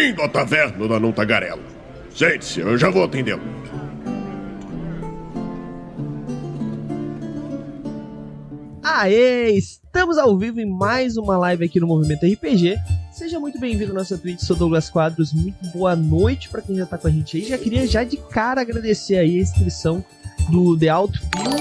[0.00, 1.60] Bem-vindo à taverna da Não Tagarela.
[2.14, 3.42] Sente-se, eu já vou atendê-lo.
[8.82, 9.50] Aê!
[9.58, 12.78] Estamos ao vivo em mais uma live aqui no Movimento RPG.
[13.12, 15.34] Seja muito bem-vindo à nossa Twitch, sou Douglas Quadros.
[15.34, 17.44] Muito boa noite para quem já tá com a gente aí.
[17.44, 20.02] Já queria já de cara agradecer aí a inscrição
[20.48, 21.52] do The Alto Pio,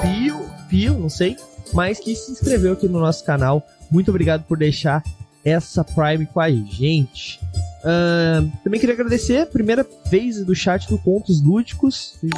[0.00, 1.36] Pio, Pio, não sei,
[1.72, 3.66] mas que se inscreveu aqui no nosso canal.
[3.90, 5.02] Muito obrigado por deixar
[5.44, 7.40] essa Prime com a gente.
[7.78, 12.16] Uh, também queria agradecer a primeira vez do chat do Contos Lúdicos.
[12.20, 12.34] Seja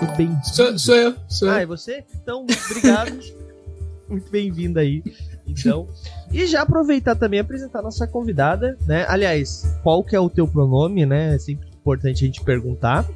[0.00, 0.36] muito bem.
[0.44, 1.58] Sou, sou eu, sou ah, eu.
[1.58, 2.04] é você?
[2.14, 3.18] Então, obrigado.
[4.08, 5.02] muito bem-vindo aí.
[5.46, 5.88] Então,
[6.32, 9.04] e já aproveitar também e apresentar a nossa convidada, né?
[9.08, 11.34] Aliás, qual que é o teu pronome, né?
[11.34, 13.08] É sempre importante a gente perguntar.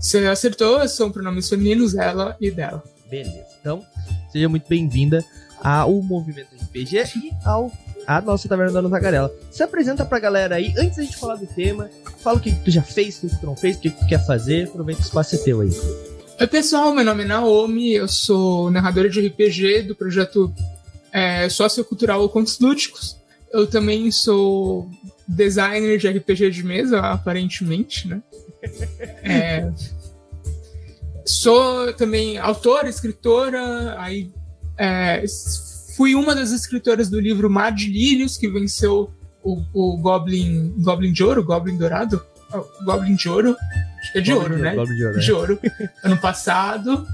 [0.00, 2.82] Você acertou, são pronomes femininos, ela e dela.
[3.08, 3.46] Beleza.
[3.60, 3.84] Então,
[4.30, 5.24] seja muito bem-vinda
[5.62, 7.72] ao Movimento RPG e ao
[8.06, 9.34] a nossa Taverna da Tagarela.
[9.50, 11.90] Se apresenta pra galera aí, antes da gente falar do tema,
[12.22, 14.24] fala o que, tu já fez, o que tu não fez, o que tu quer
[14.24, 15.70] fazer, aproveita o espaço é teu aí.
[16.40, 20.52] Oi pessoal, meu nome é Naomi, eu sou narradora de RPG do projeto
[21.12, 23.16] é, Sociocultural Contos Lúdicos.
[23.52, 24.90] Eu também sou
[25.28, 28.20] designer de RPG de mesa, aparentemente, né?
[29.22, 29.70] É,
[31.24, 34.30] sou também autora, escritora, aí
[34.76, 35.22] é,
[35.96, 39.10] fui uma das escritoras do livro Mar de Lírios, que venceu
[39.42, 43.56] o, o Goblin, Goblin de Ouro, Goblin Dourado, oh, Goblin de Ouro,
[44.00, 44.74] acho que é de Goblin ouro, de- né?
[44.74, 45.20] Goblin de ouro, é.
[45.20, 45.60] de ouro,
[46.02, 47.06] ano passado.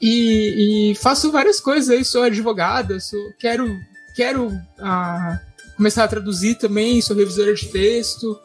[0.00, 3.66] E, e faço várias coisas aí, sou advogada, sou, quero,
[4.14, 5.40] quero ah,
[5.76, 8.38] começar a traduzir também, sou revisora de texto.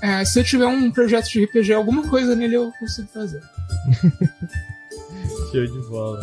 [0.00, 3.42] É, se eu tiver um projeto de RPG, alguma coisa nele eu consigo fazer.
[5.50, 6.20] Show de bola.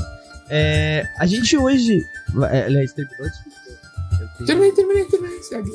[0.49, 2.05] É, a gente hoje.
[2.51, 3.29] é, Aliás, terminou?
[4.45, 5.69] Terminei, terminei, terminei, segue.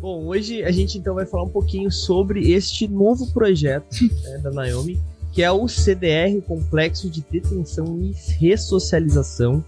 [0.00, 3.86] Bom, hoje a gente então vai falar um pouquinho sobre este novo projeto
[4.24, 5.00] né, da Naomi,
[5.32, 9.64] que é o CDR Complexo de Detenção e Ressocialização.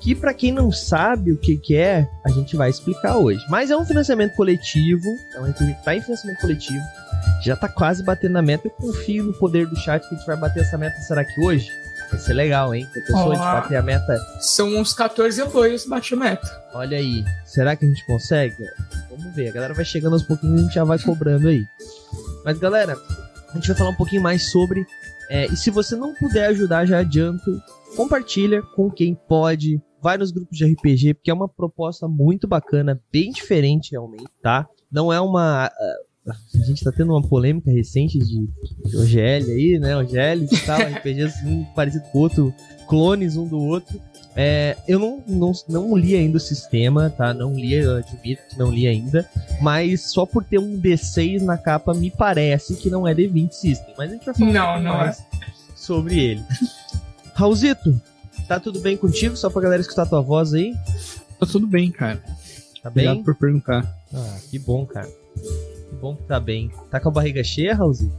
[0.00, 3.42] Que para quem não sabe o que, que é, a gente vai explicar hoje.
[3.48, 6.84] Mas é um financiamento coletivo, é uma RPG que tá em financiamento coletivo,
[7.42, 8.66] já tá quase batendo a meta.
[8.66, 10.96] Eu confio no poder do chat que a gente vai bater essa meta.
[11.00, 11.70] Será que hoje?
[12.10, 12.86] Vai ser legal, hein?
[12.94, 13.36] A gente Ó.
[13.36, 16.64] bater a meta São uns 14 apoios, bate a meta.
[16.72, 18.56] Olha aí, será que a gente consegue?
[19.10, 21.64] Vamos ver, a galera vai chegando aos pouquinhos e a gente já vai cobrando aí.
[22.44, 22.96] Mas galera,
[23.50, 24.86] a gente vai falar um pouquinho mais sobre.
[25.30, 27.60] é, e se você não puder ajudar, já adianto,
[27.96, 33.00] compartilha com quem pode, vai nos grupos de RPG, porque é uma proposta muito bacana,
[33.12, 34.66] bem diferente realmente, tá?
[34.90, 35.66] Não é uma.
[35.66, 38.48] ah, a gente tá tendo uma polêmica recente de,
[38.96, 39.96] OGL aí, né?
[39.96, 42.54] OGL e tal, RPGs um parecido com o outro,
[42.88, 44.00] clones um do outro.
[44.36, 47.32] É, eu não, não, não li ainda o sistema, tá?
[47.32, 49.28] Não li, eu admito que não li ainda.
[49.60, 53.94] Mas só por ter um D6 na capa, me parece que não é D20 System.
[53.96, 55.04] Mas a gente vai falar um Não, não é.
[55.04, 55.22] mais
[55.76, 56.42] sobre ele.
[57.34, 58.00] Raulzito,
[58.48, 59.36] tá tudo bem contigo?
[59.36, 60.74] Só pra galera escutar a tua voz aí?
[61.38, 62.20] Tá tudo bem, cara.
[62.82, 63.06] Tá bem?
[63.06, 63.96] Obrigado por perguntar.
[64.12, 65.08] Ah, que bom, cara.
[66.04, 66.70] Bom que tá bem.
[66.90, 68.14] Tá com a barriga cheia, Raulzito?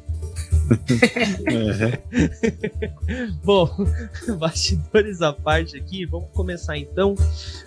[3.46, 3.70] Bom,
[4.40, 7.14] bastidores à parte aqui, vamos começar então.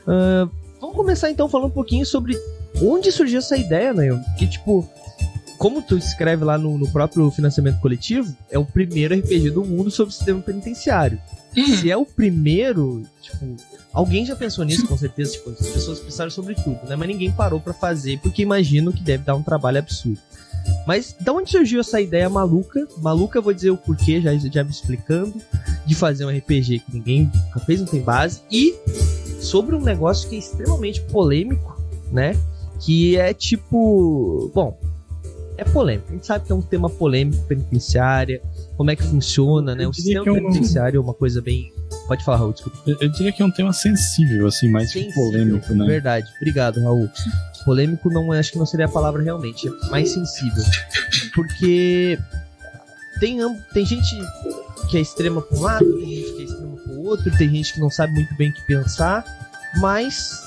[0.05, 0.49] Ah,
[0.81, 2.37] vamos começar então falando um pouquinho sobre
[2.83, 4.09] onde surgiu essa ideia, né?
[4.37, 4.91] Que tipo,
[5.57, 9.89] como tu escreve lá no, no próprio financiamento coletivo, é o primeiro RPG do mundo
[9.89, 11.21] sobre o sistema penitenciário.
[11.57, 13.57] Hum, Se é o primeiro, tipo,
[13.93, 16.95] alguém já pensou nisso com certeza, tipo, as pessoas pensaram sobre tudo, né?
[16.95, 20.19] Mas ninguém parou pra fazer porque imagino que deve dar um trabalho absurdo.
[20.87, 22.87] Mas de onde surgiu essa ideia maluca?
[22.99, 25.35] Maluca, vou dizer o porquê, já, já me explicando,
[25.87, 28.75] de fazer um RPG que ninguém nunca fez, não tem base, e
[29.41, 31.81] sobre um negócio que é extremamente polêmico,
[32.13, 32.37] né?
[32.81, 34.51] Que é tipo.
[34.55, 34.79] Bom,
[35.59, 36.07] é polêmico.
[36.09, 38.41] A gente sabe que é um tema polêmico penitenciária,
[38.77, 39.87] como é que funciona, né?
[39.87, 41.73] O sistema é um- penitenciário é uma coisa bem.
[42.07, 42.79] Pode falar, Raul, desculpa.
[42.87, 45.85] Eu, eu diria que é um tema sensível, assim, mais Sensível, polêmico, né?
[45.87, 46.27] Verdade.
[46.37, 47.11] Obrigado, Raul.
[47.65, 50.63] Polêmico não acho que não seria a palavra realmente, é mais sensível.
[51.35, 52.19] Porque
[53.21, 53.39] tem,
[53.75, 54.07] tem gente
[54.89, 57.49] que é extrema para um lado, tem gente que é extrema para o outro, tem
[57.51, 59.25] gente que não sabe muito bem o que pensar,
[59.81, 60.41] mas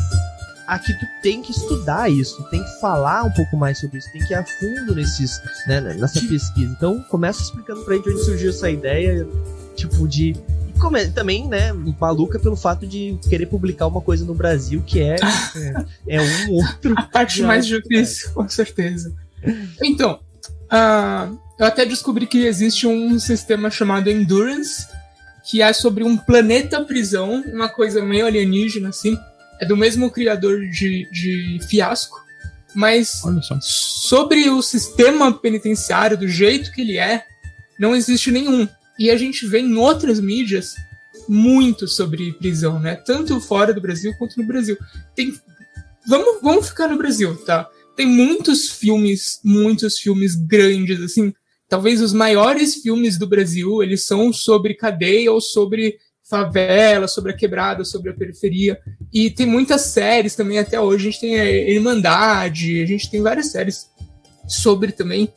[0.67, 4.11] aqui tu tem que estudar isso, tu tem que falar um pouco mais sobre isso,
[4.11, 6.71] tem que ir a fundo nesses, né, nessa pesquisa.
[6.77, 9.27] Então, começa explicando pra gente onde surgiu essa ideia,
[9.75, 10.35] tipo, de.
[10.67, 14.99] E come- também, né, maluca pelo fato de querer publicar uma coisa no Brasil que
[15.01, 15.85] é, é,
[16.17, 16.93] é um outro.
[16.97, 19.13] A parte mais difícil, com certeza.
[19.83, 20.19] Então,
[20.69, 21.29] ah,
[21.59, 24.87] eu até descobri que existe um sistema chamado Endurance,
[25.43, 29.17] que é sobre um planeta prisão, uma coisa meio alienígena, assim.
[29.61, 32.19] É do mesmo criador de, de Fiasco.
[32.73, 33.21] Mas
[33.61, 37.23] sobre o sistema penitenciário, do jeito que ele é,
[37.79, 38.67] não existe nenhum.
[38.97, 40.73] E a gente vê em outras mídias
[41.27, 42.95] muito sobre prisão, né?
[42.95, 44.77] Tanto fora do Brasil quanto no Brasil.
[45.15, 45.33] Tem...
[46.07, 47.69] Vamos, vamos ficar no Brasil, tá?
[47.95, 51.33] Tem muitos filmes, muitos filmes grandes, assim.
[51.69, 55.97] Talvez os maiores filmes do Brasil, eles são sobre cadeia ou sobre
[56.31, 58.79] favela, sobre a quebrada, sobre a periferia.
[59.13, 61.09] E tem muitas séries também até hoje.
[61.09, 63.89] A gente tem a Irmandade, a gente tem várias séries
[64.47, 65.27] sobre também.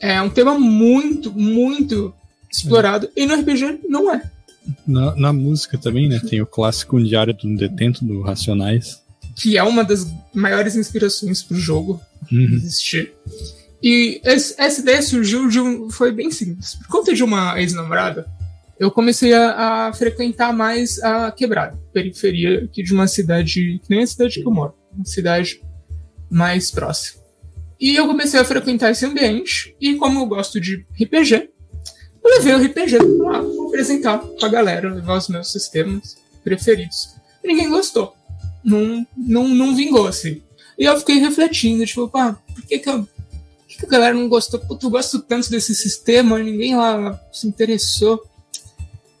[0.00, 2.12] É um tema muito, muito
[2.50, 3.08] explorado.
[3.14, 3.22] É.
[3.22, 4.28] E no RPG não é.
[4.84, 6.18] Na, na, música também, né?
[6.18, 9.00] Tem o clássico Diário do Detento, do Racionais.
[9.36, 12.00] Que é uma das maiores inspirações pro jogo
[12.32, 12.54] uhum.
[12.54, 13.12] existir.
[13.80, 15.90] E essa ideia surgiu de um.
[15.90, 16.74] Foi bem simples.
[16.74, 18.26] Por conta de uma ex-namorada,
[18.78, 24.02] eu comecei a, a, frequentar mais a quebrada, periferia aqui de uma cidade, que nem
[24.02, 25.62] a cidade que eu moro, uma cidade
[26.30, 27.22] mais próxima.
[27.78, 31.50] E eu comecei a frequentar esse ambiente, e como eu gosto de RPG,
[32.24, 37.14] eu levei o RPG lá pra apresentar pra galera, levar os meus sistemas preferidos.
[37.42, 38.14] E ninguém gostou.
[38.64, 40.42] Não, não, não vingou, assim.
[40.78, 43.06] E eu fiquei refletindo, tipo, pá, por que que, eu,
[43.68, 44.58] que, que a galera não gostou?
[44.58, 48.24] Putz, eu gosto tanto desse sistema, ninguém lá se interessou.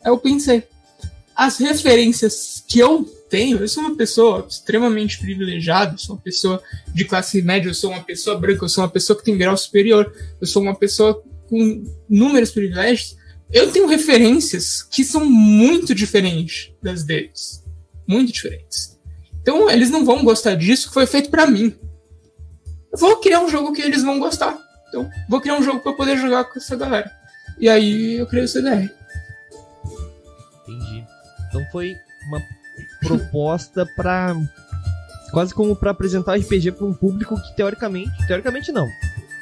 [0.04, 0.64] Aí eu pensei,
[1.34, 6.62] as referências que eu tenho, eu sou uma pessoa extremamente privilegiada, eu sou uma pessoa
[6.94, 9.56] de classe média, eu sou uma pessoa branca, eu sou uma pessoa que tem grau
[9.56, 13.16] superior, eu sou uma pessoa com inúmeros privilégios.
[13.50, 17.64] Eu tenho referências que são muito diferentes das deles.
[18.06, 18.98] Muito diferentes.
[19.40, 21.74] Então eles não vão gostar disso que foi feito para mim.
[22.92, 24.56] Eu vou criar um jogo que eles vão gostar.
[24.88, 27.10] Então, vou criar um jogo para poder jogar com essa galera.
[27.58, 28.88] E aí eu criei o CDR.
[31.54, 31.96] Então foi
[32.26, 32.42] uma
[33.00, 34.34] proposta para
[35.30, 38.88] quase como para apresentar RPG para um público que teoricamente, teoricamente não,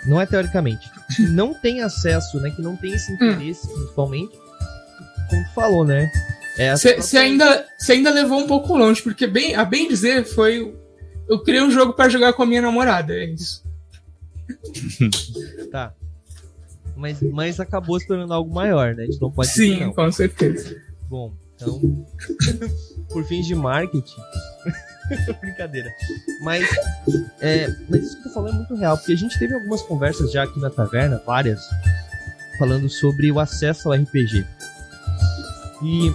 [0.06, 3.74] não é teoricamente, que não tem acesso, né, que não tem esse interesse hum.
[3.74, 4.32] principalmente,
[5.30, 6.10] como tu falou, né?
[6.76, 10.76] Você é ainda, ainda levou um pouco longe, porque bem, a bem dizer foi
[11.26, 13.64] eu criei um jogo para jogar com a minha namorada, é isso.
[15.72, 15.94] tá.
[16.94, 19.04] Mas, mas acabou se tornando algo maior, né?
[19.04, 20.76] A gente não pode Sim, com certeza.
[21.08, 21.32] Bom,
[21.62, 22.06] então,
[23.10, 24.20] por fins de marketing.
[25.40, 25.90] Brincadeira.
[26.42, 26.68] Mas,
[27.40, 30.32] é, mas isso que eu falando é muito real, porque a gente teve algumas conversas
[30.32, 31.60] já aqui na taverna, várias,
[32.58, 34.46] falando sobre o acesso ao RPG.
[35.82, 36.14] E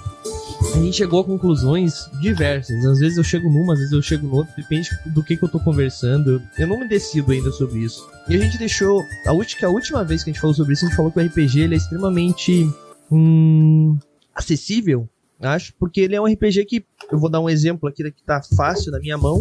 [0.74, 2.86] a gente chegou a conclusões diversas.
[2.86, 5.44] Às vezes eu chego numa, às vezes eu chego no outro, depende do que, que
[5.44, 6.42] eu tô conversando.
[6.58, 8.08] Eu não me decido ainda sobre isso.
[8.28, 9.04] E a gente deixou.
[9.26, 11.20] A última, a última vez que a gente falou sobre isso, a gente falou que
[11.20, 12.70] o RPG ele é extremamente
[13.12, 14.00] hum,
[14.34, 15.08] acessível
[15.39, 18.42] Acho, porque ele é um RPG que, eu vou dar um exemplo aqui que tá
[18.56, 19.38] fácil na minha mão,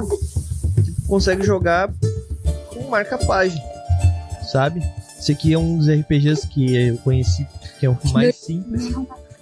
[0.84, 1.90] que consegue jogar
[2.68, 3.62] com marca-página,
[4.50, 4.82] sabe?
[5.18, 7.46] Esse aqui é um dos RPGs que eu conheci,
[7.80, 8.94] que é o mais simples,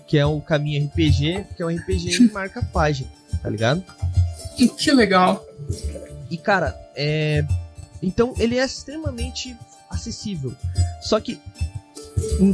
[0.06, 3.10] que é o Caminho RPG, que é um RPG em marca-página,
[3.42, 3.82] tá ligado?
[4.78, 5.44] Que legal.
[6.30, 7.44] E cara, é.
[8.00, 9.56] Então ele é extremamente
[9.90, 10.54] acessível.
[11.02, 11.40] Só que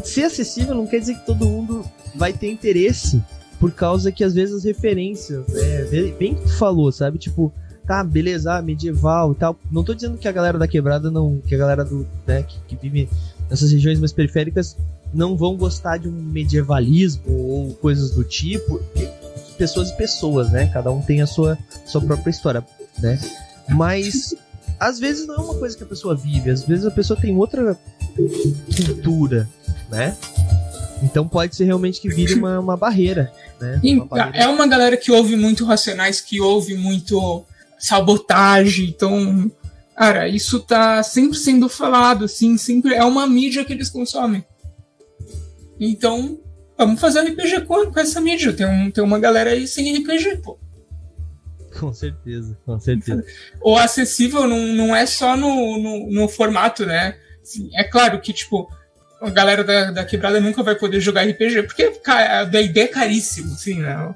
[0.05, 3.23] ser acessível não quer dizer que todo mundo vai ter interesse
[3.61, 7.19] por causa que às vezes as referências, é, bem que tu falou, sabe?
[7.19, 7.53] Tipo,
[7.87, 9.57] tá, beleza, ah, medieval e tal.
[9.71, 11.41] Não tô dizendo que a galera da quebrada não.
[11.47, 12.07] Que a galera do.
[12.27, 13.09] Né, que, que vive
[13.51, 14.77] nessas regiões mais periféricas
[15.13, 18.81] não vão gostar de um medievalismo ou coisas do tipo.
[19.59, 20.71] Pessoas e pessoas, né?
[20.73, 22.65] Cada um tem a sua, sua própria história,
[22.99, 23.21] né?
[23.69, 24.35] Mas
[24.79, 27.37] às vezes não é uma coisa que a pessoa vive, às vezes a pessoa tem
[27.37, 27.79] outra
[28.75, 29.47] cultura,
[29.91, 30.17] né?
[31.03, 33.33] Então pode ser realmente que vire uma, uma barreira.
[33.61, 33.81] Né?
[33.83, 34.39] Uma barreira.
[34.39, 37.45] É uma galera que ouve muito Racionais, que ouve muito
[37.79, 39.51] sabotagem, então.
[39.97, 44.45] Cara, isso tá sempre sendo falado, assim, sempre é uma mídia que eles consomem.
[45.79, 46.39] Então,
[46.77, 48.53] vamos fazer RPG com, com essa mídia.
[48.53, 50.59] Tem, um, tem uma galera aí sem RPG, pô.
[51.79, 53.25] Com certeza, com certeza.
[53.63, 57.17] O acessível não, não é só no, no, no formato, né?
[57.43, 58.71] Assim, é claro que, tipo,
[59.21, 63.53] a galera da, da quebrada nunca vai poder jogar RPG, porque a D&D é caríssimo,
[63.53, 64.15] assim, né?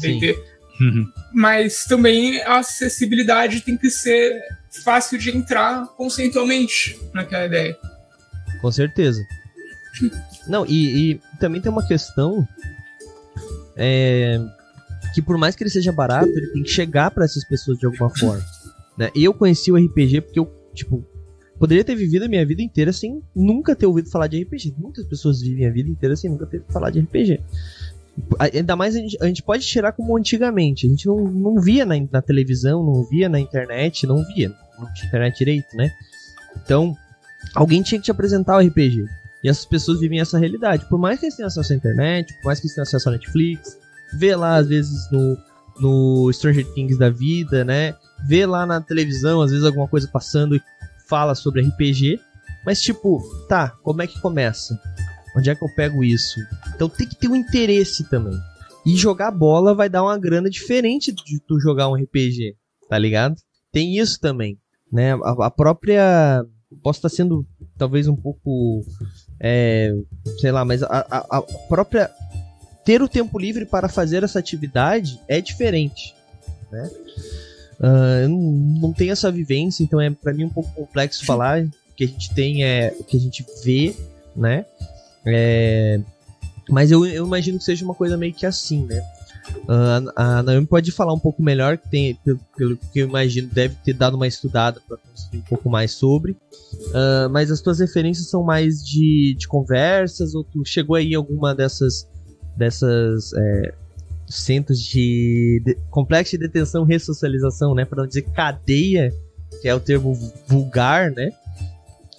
[0.00, 0.36] D&D.
[0.80, 1.06] Uhum.
[1.32, 4.42] Mas também a acessibilidade tem que ser
[4.82, 7.76] fácil de entrar conceitualmente naquela ideia.
[8.60, 9.22] Com certeza.
[10.48, 12.46] Não, e, e também tem uma questão
[13.76, 14.40] é,
[15.14, 17.86] que por mais que ele seja barato, ele tem que chegar para essas pessoas de
[17.86, 18.44] alguma forma.
[18.96, 19.10] Né?
[19.14, 21.04] Eu conheci o RPG porque eu, tipo,
[21.62, 24.74] poderia ter vivido a minha vida inteira sem nunca ter ouvido falar de RPG.
[24.76, 27.40] Muitas pessoas vivem a vida inteira sem nunca ter ouvido falar de RPG.
[28.36, 30.88] Ainda mais a gente, a gente pode tirar como antigamente.
[30.88, 34.48] A gente não, não via na, na, televisão, não via na internet, não via.
[34.76, 35.92] não tinha internet direito, né?
[36.64, 36.96] Então,
[37.54, 39.04] alguém tinha que te apresentar o RPG.
[39.44, 40.84] E essas pessoas vivem essa realidade.
[40.88, 43.12] Por mais que eles tenham acesso à internet, por mais que eles tenham acesso à
[43.12, 43.78] Netflix,
[44.14, 45.38] vê lá, às vezes, no,
[45.78, 47.94] no Stranger Things da vida, né?
[48.26, 50.60] Vê lá na televisão, às vezes, alguma coisa passando
[51.12, 52.18] fala sobre RPG.
[52.64, 54.80] Mas, tipo, tá, como é que começa?
[55.36, 56.40] Onde é que eu pego isso?
[56.74, 58.38] Então tem que ter um interesse também.
[58.86, 62.56] E jogar bola vai dar uma grana diferente de tu jogar um RPG,
[62.88, 63.36] tá ligado?
[63.70, 64.58] Tem isso também,
[64.90, 65.12] né?
[65.12, 66.44] A, a própria.
[66.82, 68.80] Posso estar sendo talvez um pouco.
[69.38, 69.92] É,
[70.40, 72.10] sei lá, mas a, a, a própria.
[72.86, 76.14] Ter o tempo livre para fazer essa atividade é diferente,
[76.70, 76.90] né?
[77.82, 81.64] Uh, eu não, tenho essa vivência, então é para mim um pouco complexo falar.
[81.64, 83.94] O que a gente tem é o que a gente vê,
[84.36, 84.64] né?
[85.26, 86.00] É,
[86.68, 89.04] mas eu, eu, imagino que seja uma coisa meio que assim, né?
[89.64, 93.48] Uh, a Naomi pode falar um pouco melhor, que tem, pelo, pelo, que eu imagino,
[93.48, 96.32] deve ter dado uma estudada para construir um pouco mais sobre.
[96.32, 101.16] Uh, mas as tuas referências são mais de, de conversas, ou tu chegou aí em
[101.16, 102.08] alguma dessas,
[102.56, 103.74] dessas é,
[104.40, 107.84] centros de, de complexo de detenção ressocialização, né?
[107.84, 109.12] Para não dizer cadeia,
[109.60, 110.14] que é o termo
[110.46, 111.30] vulgar, né?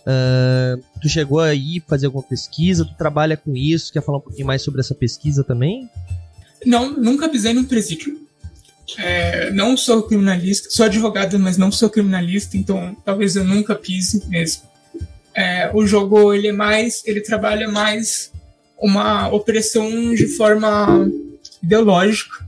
[0.03, 2.85] Uh, tu chegou aí fazer alguma pesquisa?
[2.85, 3.91] Tu trabalha com isso?
[3.91, 5.89] Quer falar um pouquinho mais sobre essa pesquisa também?
[6.65, 8.21] Não, nunca pisei num presídio.
[8.97, 14.27] É, não sou criminalista, sou advogado, mas não sou criminalista, então talvez eu nunca pise
[14.27, 14.63] mesmo.
[15.33, 18.31] É, o jogo ele é mais, ele trabalha mais
[18.77, 21.09] uma opressão de forma
[21.63, 22.45] ideológica.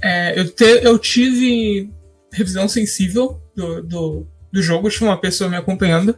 [0.00, 1.90] É, eu, te, eu tive
[2.32, 6.16] revisão sensível do, do, do jogo, tinha uma pessoa me acompanhando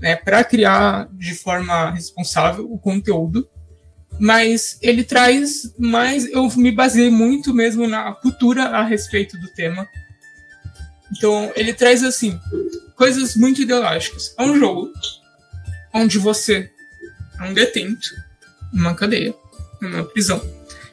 [0.00, 3.48] né, para criar de forma responsável o conteúdo,
[4.18, 6.24] mas ele traz mais.
[6.26, 9.86] Eu me baseei muito mesmo na cultura a respeito do tema.
[11.16, 12.38] Então, ele traz, assim,
[12.96, 14.34] coisas muito ideológicas.
[14.38, 14.90] É um jogo
[15.94, 16.70] onde você
[17.38, 18.08] é um detento
[18.72, 19.34] numa cadeia,
[19.80, 20.42] numa prisão.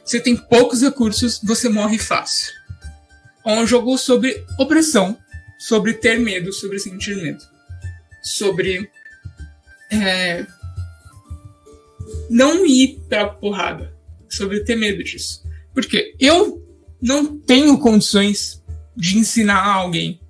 [0.04, 2.52] Você tem poucos recursos, você morre fácil.
[3.44, 5.16] É um jogo sobre opressão,
[5.58, 7.54] sobre ter medo, sobre sentir medo
[8.24, 8.90] sobre
[9.90, 10.46] é,
[12.30, 13.94] não ir pra porrada,
[14.28, 15.44] sobre ter medo disso.
[15.74, 16.66] Porque eu
[17.00, 18.62] não tenho condições
[18.96, 20.20] de ensinar alguém,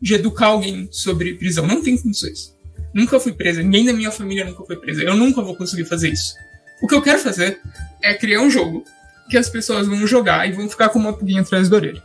[0.00, 1.66] de educar alguém sobre prisão.
[1.66, 2.54] Não tenho condições.
[2.94, 5.02] Nunca fui presa, ninguém da minha família nunca foi presa.
[5.02, 6.36] Eu nunca vou conseguir fazer isso.
[6.80, 7.60] O que eu quero fazer
[8.00, 8.84] é criar um jogo
[9.28, 12.02] que as pessoas vão jogar e vão ficar com uma pulguinha atrás da orelha.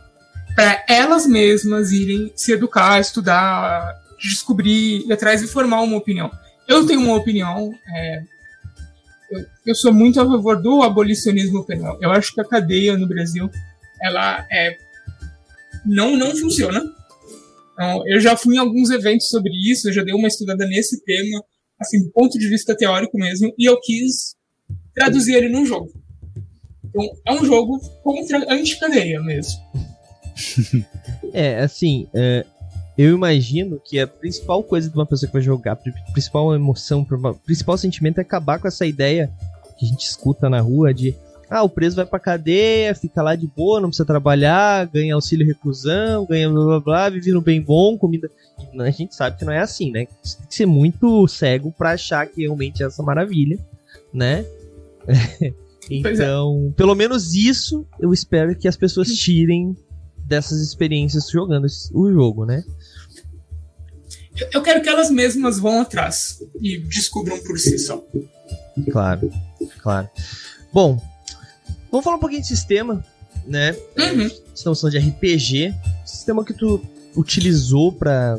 [0.54, 6.30] Para elas mesmas irem se educar, estudar, descobrir, ir atrás e formar uma opinião.
[6.66, 7.72] Eu tenho uma opinião.
[7.94, 8.22] É,
[9.30, 11.98] eu, eu, sou muito a favor do abolicionismo penal.
[12.00, 13.50] Eu acho que a cadeia no Brasil
[14.00, 14.76] ela é,
[15.84, 16.82] não, não funciona.
[17.72, 21.02] Então, eu já fui em alguns eventos sobre isso, eu já dei uma estudada nesse
[21.02, 21.42] tema,
[21.80, 24.36] assim, do ponto de vista teórico mesmo, e eu quis
[24.94, 25.90] traduzir ele num jogo.
[26.90, 29.60] Então, é um jogo contra anticadeia mesmo.
[31.32, 32.44] é, assim, é,
[32.98, 37.06] eu imagino que a principal coisa de uma pessoa que vai jogar, a principal emoção,
[37.10, 39.30] o principal sentimento é acabar com essa ideia
[39.78, 41.14] que a gente escuta na rua de
[41.48, 45.46] ah, o preso vai pra cadeia, fica lá de boa, não precisa trabalhar, ganha auxílio
[45.46, 48.30] reclusão, ganha blá blá blá, vive no bem bom, comida.
[48.78, 50.06] A gente sabe que não é assim, né?
[50.22, 53.58] Você tem que ser muito cego pra achar que realmente é essa maravilha,
[54.12, 54.44] né?
[55.90, 55.96] É.
[55.96, 56.72] então, é.
[56.76, 59.76] pelo menos isso eu espero que as pessoas tirem
[60.16, 62.62] dessas experiências jogando o jogo, né?
[64.52, 68.02] Eu quero que elas mesmas vão atrás e descubram por si só.
[68.90, 69.30] Claro,
[69.82, 70.08] claro.
[70.72, 71.02] Bom,
[71.90, 73.04] vamos falar um pouquinho de sistema,
[73.44, 73.72] né?
[73.98, 74.30] Uhum.
[74.54, 75.74] Estamos falando de RPG.
[76.06, 76.80] Sistema que tu
[77.16, 78.38] utilizou para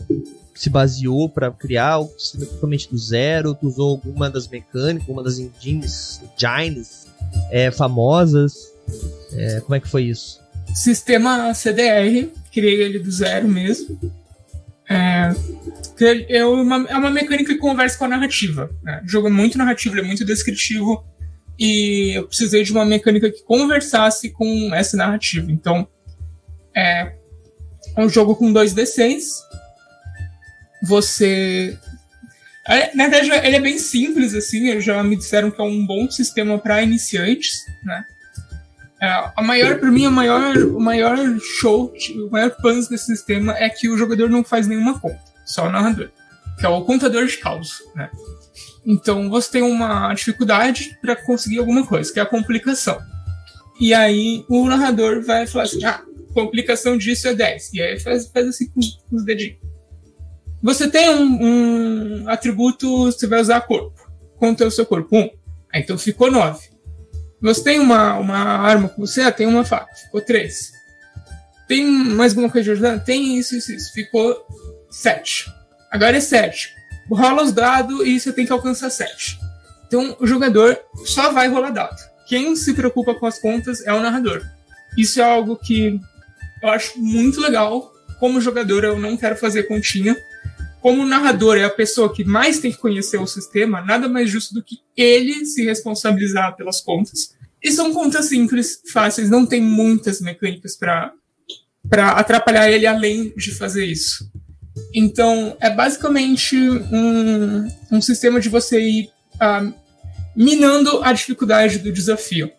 [0.55, 3.53] se baseou para criar o sistema totalmente do zero?
[3.53, 7.08] Tu usou alguma das mecânicas, uma das engines, engines
[7.51, 8.53] é, famosas?
[9.34, 10.39] É, como é que foi isso?
[10.74, 14.00] Sistema CDR, criei ele do zero mesmo.
[14.89, 15.34] É,
[16.29, 18.70] é, uma, é uma mecânica que conversa com a narrativa.
[18.84, 19.01] Né?
[19.05, 21.05] O jogo é muito narrativo, é muito descritivo.
[21.58, 25.51] E eu precisei de uma mecânica que conversasse com essa narrativa.
[25.51, 25.88] Então,
[26.75, 27.13] é,
[27.96, 29.22] é um jogo com 2D6.
[30.84, 31.77] Você.
[32.71, 34.79] É, na verdade, ele é bem simples, assim.
[34.79, 38.05] Já me disseram que é um bom sistema para iniciantes, né?
[39.01, 43.53] É, a maior, para mim, a maior, o maior show, o maior fãs desse sistema
[43.57, 46.11] é que o jogador não faz nenhuma conta, só o narrador,
[46.59, 48.11] que é o contador de caos, né?
[48.85, 53.01] Então você tem uma dificuldade para conseguir alguma coisa, que é a complicação.
[53.79, 57.73] E aí o narrador vai falar assim: ah, complicação disso é 10.
[57.73, 58.79] E aí faz, faz assim com
[59.15, 59.70] os dedinhos.
[60.61, 63.99] Você tem um, um atributo, você vai usar corpo.
[64.37, 65.17] Quanto é o seu corpo?
[65.17, 65.29] Um.
[65.73, 66.69] Aí, então ficou nove.
[67.41, 69.21] Você tem uma, uma arma com você?
[69.21, 69.93] Ah, tem uma faca.
[69.95, 70.71] Ficou três.
[71.67, 72.99] Tem mais alguma coisa de ajudar?
[72.99, 73.93] Tem isso, isso, isso.
[73.93, 74.45] Ficou
[74.89, 75.51] sete.
[75.89, 76.75] Agora é sete.
[77.09, 79.39] Rola os dados e você tem que alcançar sete.
[79.87, 81.97] Então o jogador só vai rolar dado.
[82.27, 84.45] Quem se preocupa com as contas é o narrador.
[84.97, 85.99] Isso é algo que
[86.61, 87.91] eu acho muito legal.
[88.19, 90.15] Como jogador, eu não quero fazer continha.
[90.81, 94.55] Como narrador é a pessoa que mais tem que conhecer o sistema, nada mais justo
[94.55, 97.35] do que ele se responsabilizar pelas contas.
[97.63, 101.13] E são contas simples, fáceis, não tem muitas mecânicas para
[102.13, 104.31] atrapalhar ele além de fazer isso.
[104.91, 109.71] Então, é basicamente um, um sistema de você ir uh,
[110.35, 112.51] minando a dificuldade do desafio.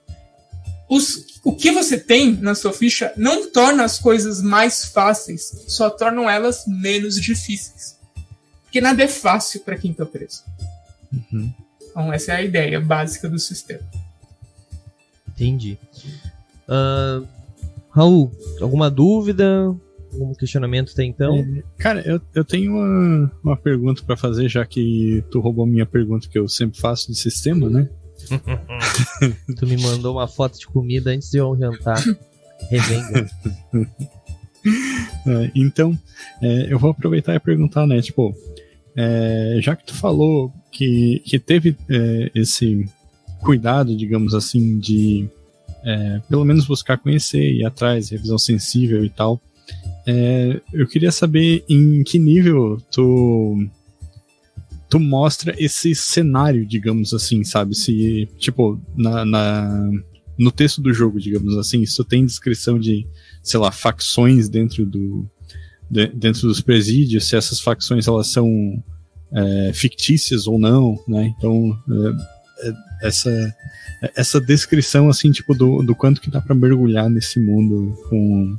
[0.89, 5.91] Os, o que você tem na sua ficha não torna as coisas mais fáceis, só
[5.91, 8.01] tornam elas menos difíceis.
[8.73, 10.45] Porque nada é fácil para quem está preso.
[11.13, 11.53] Uhum.
[11.83, 13.83] Então, essa é a ideia básica do sistema.
[15.29, 15.77] Entendi.
[16.67, 17.29] Uh,
[17.91, 19.77] Raul, alguma dúvida?
[20.11, 21.37] algum questionamento até então?
[21.37, 25.85] É, cara, eu, eu tenho uma, uma pergunta para fazer, já que tu roubou minha
[25.85, 27.91] pergunta que eu sempre faço de sistema, né?
[29.59, 32.03] tu me mandou uma foto de comida antes de eu jantar.
[32.71, 33.31] Revenga.
[35.27, 35.99] é, então,
[36.41, 38.01] é, eu vou aproveitar e perguntar, né?
[38.01, 38.35] Tipo,
[38.97, 42.89] é, já que tu falou que, que teve é, esse
[43.41, 45.29] cuidado, digamos assim, de
[45.85, 49.41] é, pelo menos buscar conhecer, ir atrás, revisão sensível e tal.
[50.07, 53.67] É, eu queria saber em que nível tu
[54.89, 57.75] tu mostra esse cenário, digamos assim, sabe?
[57.75, 59.91] Se, tipo, na, na,
[60.37, 63.07] no texto do jogo, digamos assim, se tu tem descrição de,
[63.43, 65.27] sei lá, facções dentro do
[65.93, 68.83] de, dentro dos presídios, se essas facções elas são
[69.31, 71.31] é, fictícias ou não, né?
[71.37, 71.79] Então,
[72.63, 73.55] é, é essa
[74.17, 78.59] essa descrição, assim, tipo, do, do quanto que dá para mergulhar nesse mundo com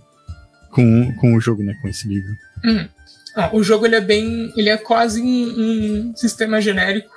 [0.72, 1.74] com, com o jogo, né?
[1.82, 2.32] Com esse livro.
[2.63, 2.88] Hum.
[3.36, 4.54] Ah, o jogo ele é bem.
[4.56, 7.12] ele é quase um, um, sistema genérico.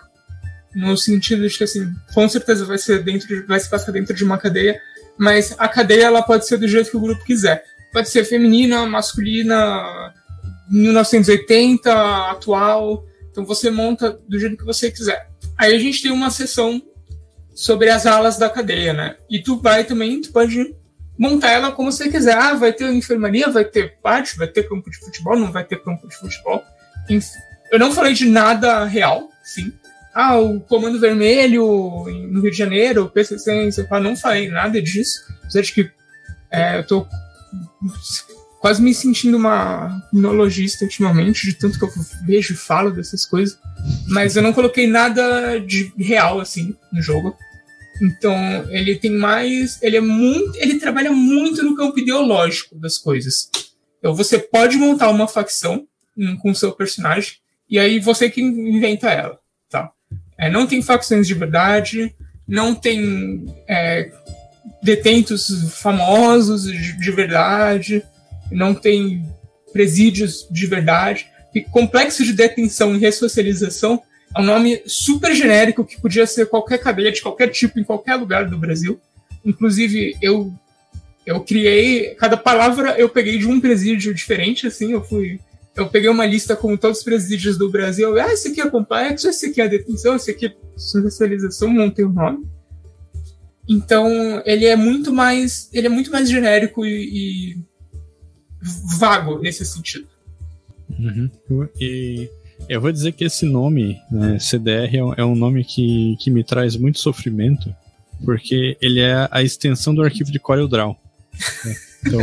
[0.75, 4.15] No sentido de que assim, com certeza vai ser dentro de, vai se passar dentro
[4.15, 4.79] de uma cadeia,
[5.17, 7.65] mas a cadeia ela pode ser do jeito que o grupo quiser.
[7.97, 10.13] Pode ser feminina, masculina,
[10.71, 13.07] 1980, atual.
[13.31, 15.31] Então você monta do jeito que você quiser.
[15.57, 16.83] Aí a gente tem uma sessão
[17.55, 19.17] sobre as alas da cadeia, né?
[19.31, 20.77] E tu vai também, tu pode
[21.19, 22.37] montar ela como você quiser.
[22.37, 25.83] Ah, vai ter enfermaria, vai ter pátio, vai ter campo de futebol, não vai ter
[25.83, 26.63] campo de futebol.
[27.09, 27.39] Enfim,
[27.73, 29.73] eu não falei de nada real, sim.
[30.15, 31.65] Ah, o Comando Vermelho
[32.31, 33.71] no Rio de Janeiro, o PCC,
[34.03, 35.23] não falei nada disso.
[35.45, 35.91] Apesar de que
[36.51, 37.07] é, eu tô
[38.61, 41.91] quase me sentindo uma minologista ultimamente, de tanto que eu
[42.25, 43.59] vejo e falo dessas coisas.
[44.09, 47.37] Mas eu não coloquei nada de real, assim, no jogo.
[48.03, 48.35] Então,
[48.71, 49.81] ele tem mais.
[49.83, 50.57] Ele é muito.
[50.59, 53.51] Ele trabalha muito no campo ideológico das coisas.
[53.99, 55.87] Então, você pode montar uma facção
[56.41, 57.35] com seu personagem,
[57.69, 59.39] e aí você que inventa ela.
[59.69, 59.91] Tá?
[60.39, 62.15] É, não tem facções de verdade,
[62.49, 64.11] não tem é,
[64.83, 68.03] detentos famosos de, de verdade,
[68.51, 69.25] não tem
[69.73, 71.27] presídios de verdade.
[71.55, 74.03] E complexo de detenção e ressocialização
[74.35, 78.17] é um nome super genérico que podia ser qualquer cadeia de qualquer tipo em qualquer
[78.17, 79.01] lugar do Brasil.
[79.45, 80.53] Inclusive, eu
[81.25, 85.41] eu criei cada palavra eu peguei de um presídio diferente, assim, eu fui
[85.75, 88.19] eu peguei uma lista com todos os presídios do Brasil.
[88.19, 92.13] Ah, esse aqui é complexo, esse aqui é detenção, esse aqui é socialização, montei o
[92.13, 92.47] nome.
[93.69, 97.59] Então, ele é muito mais, ele é muito mais genérico e, e
[98.99, 100.07] vago nesse sentido.
[100.91, 101.31] Uhum.
[101.81, 102.29] E
[102.69, 106.45] eu vou dizer que esse nome, né, CDR, é, é um nome que, que me
[106.45, 107.75] traz muito sofrimento,
[108.25, 110.97] porque ele é a extensão do arquivo de CorelDRAW.
[111.65, 111.77] Né?
[112.07, 112.21] Então.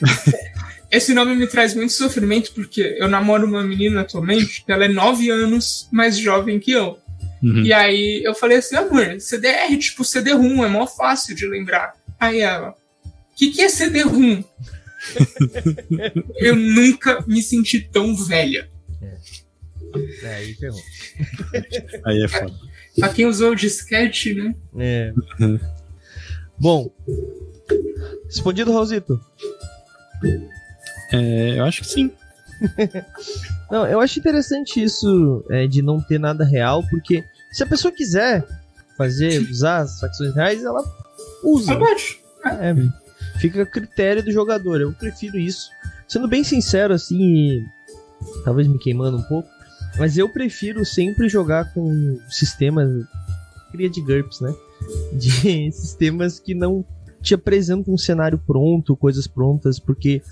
[0.90, 5.28] Esse nome me traz muito sofrimento porque eu namoro uma menina atualmente ela é nove
[5.28, 6.98] anos mais jovem que eu.
[7.42, 7.64] Uhum.
[7.64, 11.94] E aí eu falei assim, amor, CDR, tipo CD-ROM, é mó fácil de lembrar.
[12.18, 14.42] Aí ela, o que, que é CD-ROM?
[16.40, 18.68] eu nunca me senti tão velha.
[20.22, 20.80] É, aí ferrou.
[22.04, 22.54] aí é foda.
[22.98, 24.54] Pra quem usou o disquete, né?
[24.76, 25.12] É.
[26.58, 26.90] Bom,
[28.26, 29.20] respondido, Raulzito?
[31.12, 32.12] É, eu acho que sim.
[33.70, 37.92] não, eu acho interessante isso é, de não ter nada real, porque se a pessoa
[37.92, 38.46] quiser
[38.96, 40.82] fazer, usar as facções reais, ela
[41.42, 41.78] usa.
[42.44, 42.74] É,
[43.38, 44.80] fica a critério do jogador.
[44.80, 45.70] Eu prefiro isso.
[46.06, 47.64] Sendo bem sincero, assim,
[48.44, 49.48] talvez me queimando um pouco,
[49.98, 53.06] mas eu prefiro sempre jogar com sistemas.
[53.70, 54.54] Cria de GURPS, né?
[55.12, 56.84] De sistemas que não
[57.20, 60.22] te apresentam um cenário pronto, coisas prontas, porque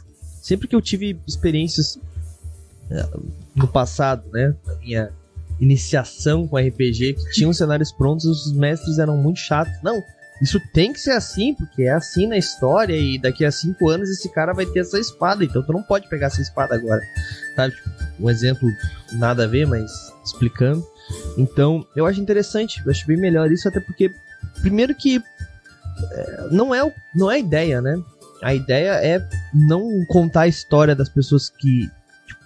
[0.40, 1.98] sempre que eu tive experiências
[3.54, 4.54] no passado, né?
[4.66, 5.10] Na minha
[5.60, 9.72] iniciação com RPG, que tinham cenários prontos, os mestres eram muito chatos.
[9.82, 10.02] Não,
[10.40, 14.10] isso tem que ser assim, porque é assim na história e daqui a cinco anos
[14.10, 17.00] esse cara vai ter essa espada, então tu não pode pegar essa espada agora.
[17.54, 17.74] Sabe?
[18.20, 18.68] Um exemplo
[19.12, 19.90] nada a ver, mas
[20.24, 20.86] explicando.
[21.38, 24.12] Então, eu acho interessante, eu acho bem melhor isso, até porque,
[24.60, 25.22] primeiro que
[26.12, 27.96] é, não, é, não é a ideia, né?
[28.42, 31.90] A ideia é não contar a história das pessoas que.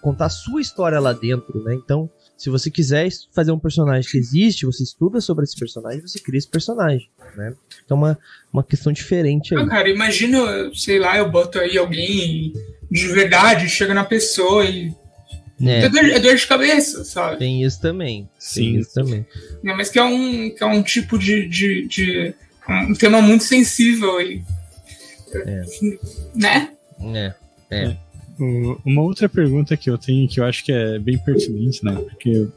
[0.00, 1.74] Contar a sua história lá dentro, né?
[1.74, 6.18] Então, se você quiser fazer um personagem que existe, você estuda sobre esse personagem, você
[6.18, 7.54] cria esse personagem, né?
[7.84, 8.18] Então uma,
[8.52, 9.62] uma questão diferente aí.
[9.62, 12.54] Ah, cara, imagina, sei lá, eu boto aí alguém
[12.90, 14.92] de verdade, chega na pessoa e.
[15.62, 17.38] É, é, dor, é dor de cabeça, sabe?
[17.38, 18.28] Tem isso também.
[18.38, 18.72] Sim.
[18.72, 19.26] Tem isso também.
[19.62, 22.34] Não, mas que é um, que é um tipo de, de, de
[22.88, 24.42] um tema muito sensível e.
[25.34, 25.62] É.
[26.34, 26.72] Né?
[27.14, 27.34] É.
[27.70, 27.96] É.
[28.85, 31.94] Uma outra pergunta que eu tenho, que eu acho que é bem pertinente, né?
[31.94, 32.48] Porque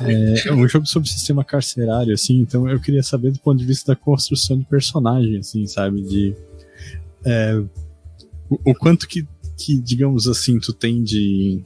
[0.00, 3.64] é, é um jogo sobre sistema carcerário, assim, então eu queria saber do ponto de
[3.64, 6.02] vista da construção de personagem, assim, sabe?
[6.02, 6.34] De.
[7.24, 7.54] É,
[8.48, 11.62] o, o, quanto que, que, digamos assim, tu tem de.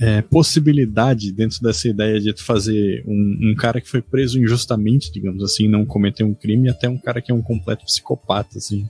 [0.00, 5.12] É, possibilidade dentro dessa ideia de tu fazer um, um, cara que foi preso injustamente,
[5.12, 8.88] digamos assim, não cometeu um crime, até um cara que é um completo psicopata, assim.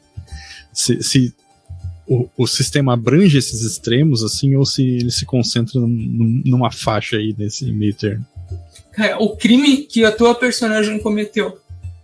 [0.73, 1.35] Se, se
[2.13, 7.17] o, o sistema abrange esses extremos, assim, ou se ele se concentra num, numa faixa
[7.17, 8.27] aí nesse meio termo?
[8.93, 11.59] Cara, o crime que a tua personagem cometeu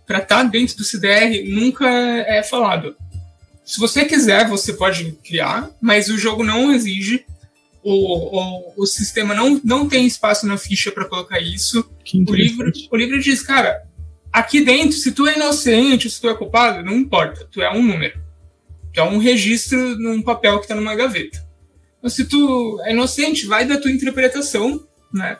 [0.07, 2.95] pra estar tá dentro do CDR nunca é falado.
[3.63, 7.23] Se você quiser, você pode criar, mas o jogo não exige.
[7.83, 11.87] O, o, o sistema não, não tem espaço na ficha para colocar isso.
[12.27, 13.83] O livro, o livro diz, cara,
[14.33, 17.83] aqui dentro, se tu é inocente, se tu é culpado, não importa, tu é um
[17.83, 18.28] número
[18.93, 21.47] que é um registro num papel que está numa gaveta.
[21.97, 25.37] Então, se tu é inocente, vai da tua interpretação, né?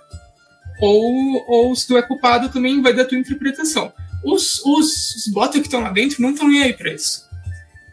[0.81, 3.91] Ou, ou se tu é culpado, também vai da tua interpretação.
[4.23, 7.27] Os, os, os bots que estão lá dentro não estão nem aí pra isso.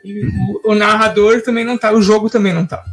[0.05, 2.85] E o, o, narrador também não tá, o jogo também não tá.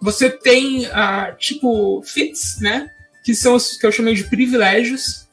[0.00, 2.90] Você tem, uh, tipo, fits, né?
[3.24, 5.26] Que são os que eu chamei de privilégios,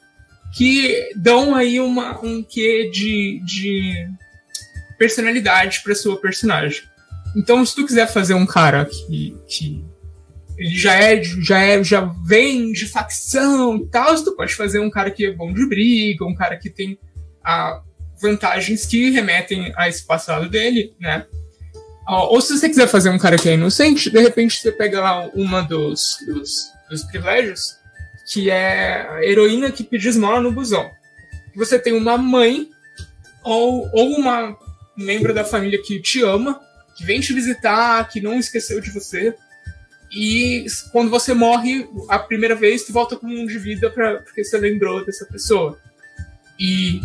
[0.56, 4.08] que dão aí uma, um quê de, de
[5.02, 6.84] personalidade para sua personagem.
[7.34, 9.84] Então, se tu quiser fazer um cara que, que
[10.56, 14.88] ele já é, já é, já vem de facção e tal, tu pode fazer um
[14.88, 16.96] cara que é bom de briga, um cara que tem
[17.42, 17.82] ah,
[18.20, 21.26] vantagens que remetem a esse passado dele, né?
[22.06, 25.26] Ou se você quiser fazer um cara que é inocente, de repente você pega lá
[25.34, 27.76] uma dos, dos, dos privilégios,
[28.32, 30.88] que é a heroína que pediu esmola no busão.
[31.56, 32.68] Você tem uma mãe
[33.42, 34.56] ou, ou uma
[34.96, 36.60] membro da família que te ama,
[36.96, 39.34] que vem te visitar, que não esqueceu de você.
[40.14, 44.44] E quando você morre a primeira vez, tu volta com um de vida pra, porque
[44.44, 45.78] você lembrou dessa pessoa.
[46.60, 47.00] E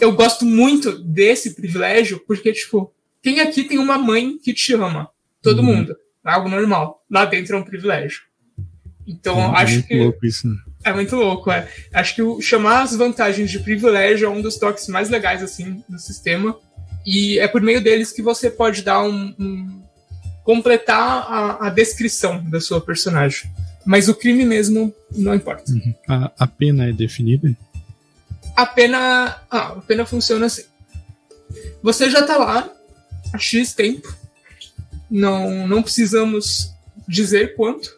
[0.00, 2.92] eu gosto muito desse privilégio, porque, tipo,
[3.22, 5.08] quem aqui tem uma mãe que te ama?
[5.42, 5.64] Todo uhum.
[5.64, 5.96] mundo.
[6.24, 7.04] É algo normal.
[7.10, 8.22] Lá dentro é um privilégio.
[9.06, 9.98] Então, é acho que.
[9.98, 10.54] Louco isso, né?
[10.84, 11.68] É muito louco, é.
[11.92, 15.82] Acho que o, chamar as vantagens de privilégio é um dos toques mais legais, assim,
[15.88, 16.58] do sistema.
[17.04, 19.82] E é por meio deles que você pode dar um, um
[20.42, 23.50] completar a, a, descrição da sua personagem.
[23.84, 25.70] Mas o crime mesmo não importa.
[25.70, 25.94] Uhum.
[26.08, 27.54] A, a, pena é definida?
[28.56, 30.64] A pena, ah, a pena funciona assim.
[31.82, 32.70] Você já está lá
[33.32, 34.14] há X tempo.
[35.10, 36.72] Não, não precisamos
[37.06, 37.94] dizer quanto.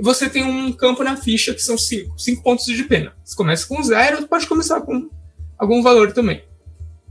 [0.00, 3.12] Você tem um campo na ficha que são cinco, cinco pontos de pena.
[3.24, 5.08] Você começa com zero, pode começar com
[5.56, 6.42] algum valor também.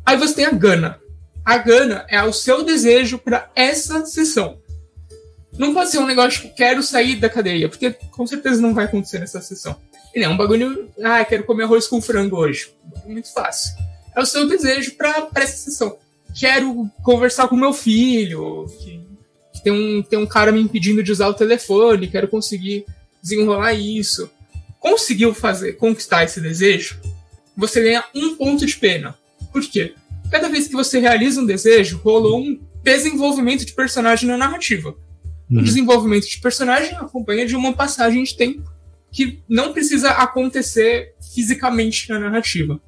[0.05, 0.99] Aí você tem a gana.
[1.45, 4.57] A gana é o seu desejo para essa sessão.
[5.57, 8.85] Não pode ser um negócio tipo, quero sair da cadeia, porque com certeza não vai
[8.85, 9.75] acontecer nessa sessão.
[10.13, 12.71] Ele é um bagulho, ah, quero comer arroz com frango hoje.
[13.05, 13.73] Muito fácil.
[14.15, 15.97] É o seu desejo para essa sessão.
[16.39, 19.01] Quero conversar com meu filho, que,
[19.53, 22.85] que, tem, um, tem um cara me impedindo de usar o telefone, quero conseguir
[23.21, 24.29] desenrolar isso.
[24.79, 26.99] Conseguiu fazer, conquistar esse desejo,
[27.55, 29.17] você ganha um ponto de pena.
[29.51, 29.93] Por quê?
[30.33, 34.89] Cada vez que você realiza um desejo, rolou um desenvolvimento de personagem na narrativa.
[35.47, 35.59] Uhum.
[35.59, 38.67] O desenvolvimento de personagem acompanha de uma passagem de tempo
[39.11, 42.81] que não precisa acontecer fisicamente na narrativa.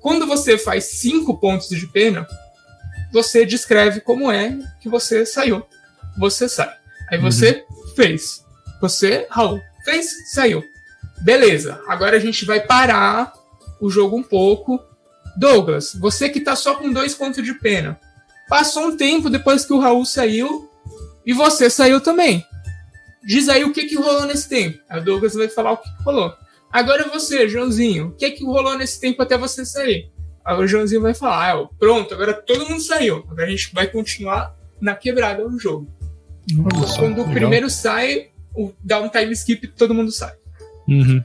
[0.00, 2.26] Quando você faz cinco pontos de pena,
[3.12, 5.62] você descreve como é que você saiu.
[6.18, 6.74] Você sai.
[7.08, 7.30] Aí uhum.
[7.30, 7.64] você
[7.94, 8.44] Fez.
[8.80, 10.32] Você, Raul, fez?
[10.32, 10.64] Saiu.
[11.20, 13.32] Beleza, agora a gente vai parar
[13.80, 14.80] o jogo um pouco.
[15.36, 17.98] Douglas, você que tá só com dois pontos de pena.
[18.48, 20.68] Passou um tempo depois que o Raul saiu
[21.24, 22.44] e você saiu também.
[23.24, 24.78] Diz aí o que, que rolou nesse tempo.
[24.88, 26.34] A Douglas vai falar o que, que rolou.
[26.70, 30.10] Agora você, Joãozinho, o que, que rolou nesse tempo até você sair?
[30.44, 33.24] Aí o Joãozinho vai falar: ah, pronto, agora todo mundo saiu.
[33.30, 35.86] Agora a gente vai continuar na quebrada do jogo.
[36.50, 37.26] Nossa, Quando legal.
[37.26, 38.30] o primeiro sai,
[38.82, 40.34] dá um time skip e todo mundo sai.
[40.88, 41.22] Uhum.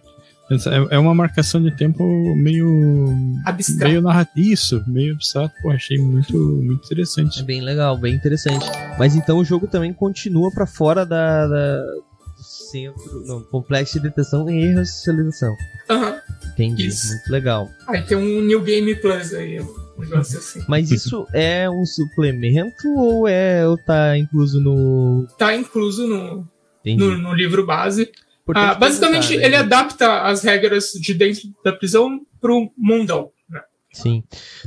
[0.50, 2.04] É, é uma marcação de tempo
[2.36, 3.14] meio.
[3.46, 3.90] Abstrato.
[3.90, 4.48] Meio narrativo.
[4.48, 5.54] Isso, meio abstrato.
[5.62, 7.42] Pô, achei muito, muito interessante.
[7.42, 8.66] É bem legal, bem interessante.
[8.98, 13.24] Mas então o jogo também continua para fora da, da, do centro.
[13.26, 15.56] Não, complexo de detecção e racialização.
[15.90, 16.12] Aham.
[16.12, 16.18] Uhum.
[16.54, 16.88] Entendi.
[16.88, 17.10] Isso.
[17.10, 17.70] Muito legal.
[17.88, 19.60] Aí tem um New Game Plus aí.
[19.60, 20.64] Um negócio assim.
[20.68, 25.28] Mas isso é um suplemento ou é ou tá incluso no.
[25.38, 26.48] Tá incluso no,
[26.86, 28.10] no, no livro base.
[28.56, 29.46] Ah, basicamente, né?
[29.46, 33.32] ele adapta as regras de dentro da prisão pro mundão.
[33.50, 33.62] Né?
[33.92, 34.24] Sim.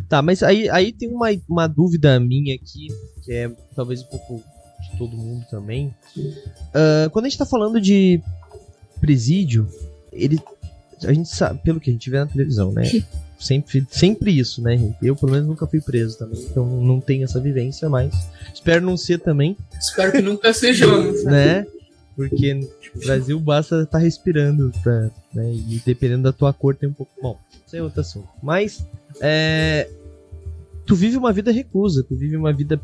[0.09, 2.89] Tá, mas aí, aí tem uma, uma dúvida minha aqui,
[3.25, 4.43] que é talvez um pouco
[4.83, 5.95] de todo mundo também.
[6.17, 8.21] Uh, quando a gente tá falando de
[9.01, 9.69] presídio,
[10.13, 10.41] ele.
[11.05, 12.83] A gente sabe, pelo que a gente vê na televisão, né?
[13.41, 14.97] sempre, sempre isso, né, gente?
[15.03, 18.13] Eu, pelo menos, nunca fui preso também, então não tenho essa vivência, mas
[18.53, 19.57] espero não ser também.
[19.81, 21.25] Espero que nunca sejamos.
[21.25, 21.67] né?
[22.29, 22.69] Porque no
[23.03, 25.55] Brasil basta tá respirando, pra, né?
[25.55, 27.11] E dependendo da tua cor tem um pouco.
[27.23, 28.29] Bom, isso é outro assunto.
[28.43, 28.85] Mas,
[29.23, 29.89] é,
[30.85, 32.79] tu vive uma vida recusa, tu vive uma vida,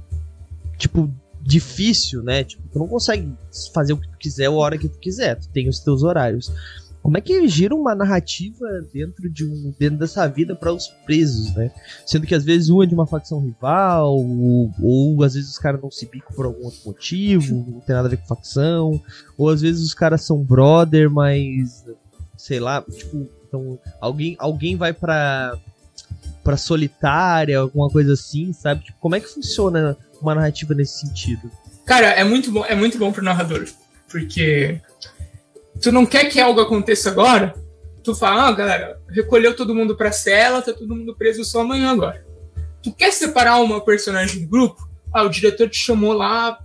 [0.78, 2.44] tipo, difícil, né?
[2.44, 3.30] Tipo, tu não consegue
[3.74, 6.50] fazer o que tu quiser a hora que tu quiser, tu tem os teus horários.
[7.06, 11.54] Como é que gira uma narrativa dentro de um dentro dessa vida para os presos,
[11.54, 11.70] né?
[12.04, 15.56] Sendo que às vezes um é de uma facção rival, ou, ou às vezes os
[15.56, 19.00] caras não se bicam por algum outro motivo, não tem nada a ver com facção,
[19.38, 21.84] ou às vezes os caras são brother, mas
[22.36, 25.56] sei lá, tipo, então alguém alguém vai para
[26.42, 28.82] para solitária, alguma coisa assim, sabe?
[28.82, 31.48] Tipo, como é que funciona uma narrativa nesse sentido?
[31.84, 33.64] Cara, é muito bom, é muito bom pro narrador,
[34.08, 34.80] porque
[35.80, 37.54] tu não quer que algo aconteça agora,
[38.02, 41.90] tu fala, ah, galera, recolheu todo mundo pra cela, tá todo mundo preso só amanhã
[41.90, 42.24] agora.
[42.82, 44.88] Tu quer separar uma personagem do grupo?
[45.12, 46.58] Ah, o diretor te chamou lá.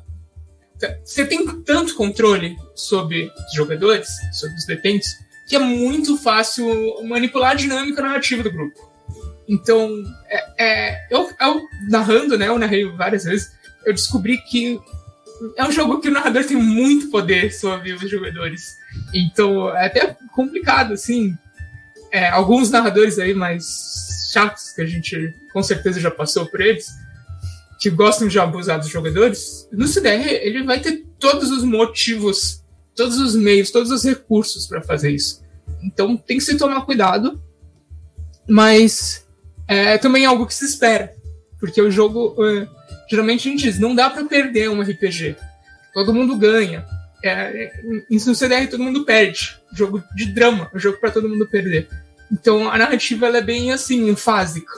[1.03, 5.09] Você tem tanto controle sobre os jogadores, sobre os detentos,
[5.47, 8.91] que é muito fácil manipular a dinâmica narrativa do grupo.
[9.47, 13.51] Então, é, é, eu, eu narrando, né, eu narrei várias vezes,
[13.85, 14.79] eu descobri que
[15.57, 18.80] é um jogo que o narrador tem muito poder sobre os jogadores.
[19.13, 21.35] Então é até complicado, assim.
[22.11, 26.87] É, alguns narradores aí mais chatos, que a gente com certeza já passou por eles,
[27.79, 32.63] que gostam de abusar dos jogadores, no CDR ele vai ter todos os motivos,
[32.95, 35.41] todos os meios, todos os recursos para fazer isso.
[35.83, 37.41] Então tem que se tomar cuidado,
[38.47, 39.25] mas
[39.67, 41.13] é também algo que se espera,
[41.59, 42.35] porque o jogo.
[42.45, 42.67] É,
[43.09, 45.35] geralmente a gente diz, não dá para perder um RPG.
[45.93, 46.85] Todo mundo ganha.
[47.23, 47.71] É,
[48.09, 49.59] isso no CDR todo mundo perde.
[49.73, 51.87] Jogo de drama, um jogo para todo mundo perder.
[52.31, 54.71] Então a narrativa é bem assim, fásica.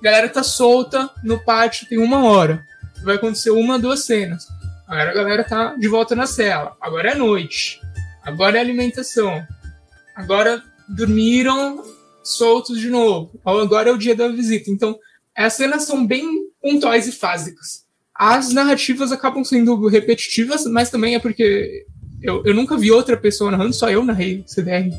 [0.00, 2.64] A galera tá solta no pátio, tem uma hora.
[3.02, 4.46] Vai acontecer uma, duas cenas.
[4.86, 6.76] Agora a galera tá de volta na cela.
[6.80, 7.80] Agora é noite.
[8.22, 9.46] Agora é alimentação.
[10.14, 11.82] Agora dormiram
[12.22, 13.40] soltos de novo.
[13.44, 14.70] Agora é o dia da visita.
[14.70, 14.98] Então,
[15.36, 16.26] as cenas são bem
[16.60, 17.86] pontuais e fásicas.
[18.20, 21.86] As narrativas acabam sendo repetitivas, mas também é porque
[22.22, 24.92] eu, eu nunca vi outra pessoa narrando, só eu narrei CDR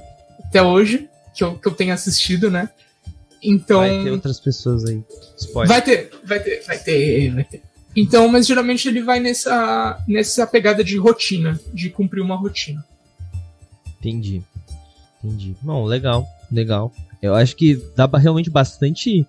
[0.44, 2.70] até hoje, que eu, que eu tenho assistido, né?
[3.44, 3.80] Então.
[3.80, 5.04] Vai ter outras pessoas aí.
[5.38, 5.68] Spoiler.
[5.68, 7.62] Vai ter, vai ter, vai ter, vai ter.
[7.96, 12.84] Então, mas geralmente ele vai nessa, nessa pegada de rotina, de cumprir uma rotina.
[14.00, 14.42] Entendi.
[15.24, 15.56] Entendi.
[15.62, 16.92] Bom, legal, legal.
[17.22, 19.28] Eu acho que dá realmente bastante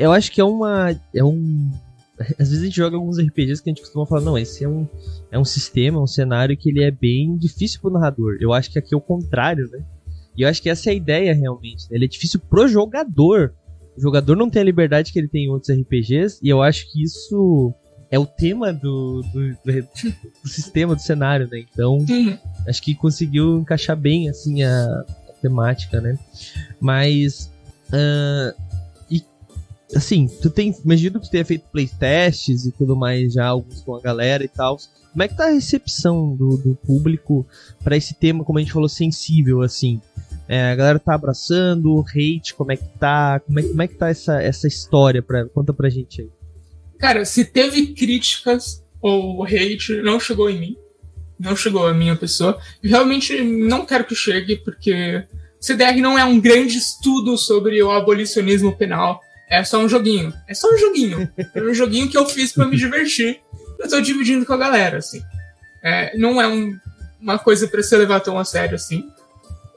[0.00, 0.98] eu acho que é uma.
[1.14, 1.70] É um.
[2.38, 4.68] Às vezes a gente joga alguns RPGs que a gente costuma falar, não, esse é
[4.68, 4.86] um,
[5.30, 8.36] é um sistema, um cenário que ele é bem difícil pro narrador.
[8.40, 9.82] Eu acho que aqui é o contrário, né?
[10.36, 11.90] E eu acho que essa é a ideia realmente.
[11.90, 11.96] Né?
[11.96, 13.54] Ele é difícil pro jogador.
[13.96, 16.90] O jogador não tem a liberdade que ele tem em outros RPGs, e eu acho
[16.90, 17.74] que isso
[18.10, 19.88] é o tema do, do, do,
[20.42, 21.64] do sistema, do cenário, né?
[21.72, 22.38] Então, uhum.
[22.66, 26.18] acho que conseguiu encaixar bem, assim, a, a temática, né?
[26.80, 27.50] Mas,
[27.88, 28.69] uh,
[29.94, 33.94] assim, tu tem, imagino que tu tenha feito playtests e tudo mais já, alguns com
[33.94, 34.78] a galera e tal.
[35.10, 37.46] Como é que tá a recepção do, do público
[37.82, 40.00] para esse tema, como a gente falou, sensível, assim?
[40.48, 43.40] É, a galera tá abraçando, o hate, como é que tá?
[43.40, 45.22] Como é, como é que tá essa, essa história?
[45.22, 46.28] Pra, conta pra gente aí.
[46.98, 50.76] Cara, se teve críticas ou hate, não chegou em mim.
[51.38, 52.58] não chegou a minha pessoa.
[52.82, 55.24] Realmente não quero que chegue, porque
[55.58, 59.20] CDR não é um grande estudo sobre o abolicionismo penal.
[59.50, 60.32] É só um joguinho.
[60.46, 61.28] É só um joguinho.
[61.54, 63.40] É um joguinho que eu fiz para me divertir.
[63.80, 65.20] Eu tô dividindo com a galera, assim.
[65.82, 66.78] É, não é um,
[67.20, 69.10] uma coisa para se levar tão a sério assim.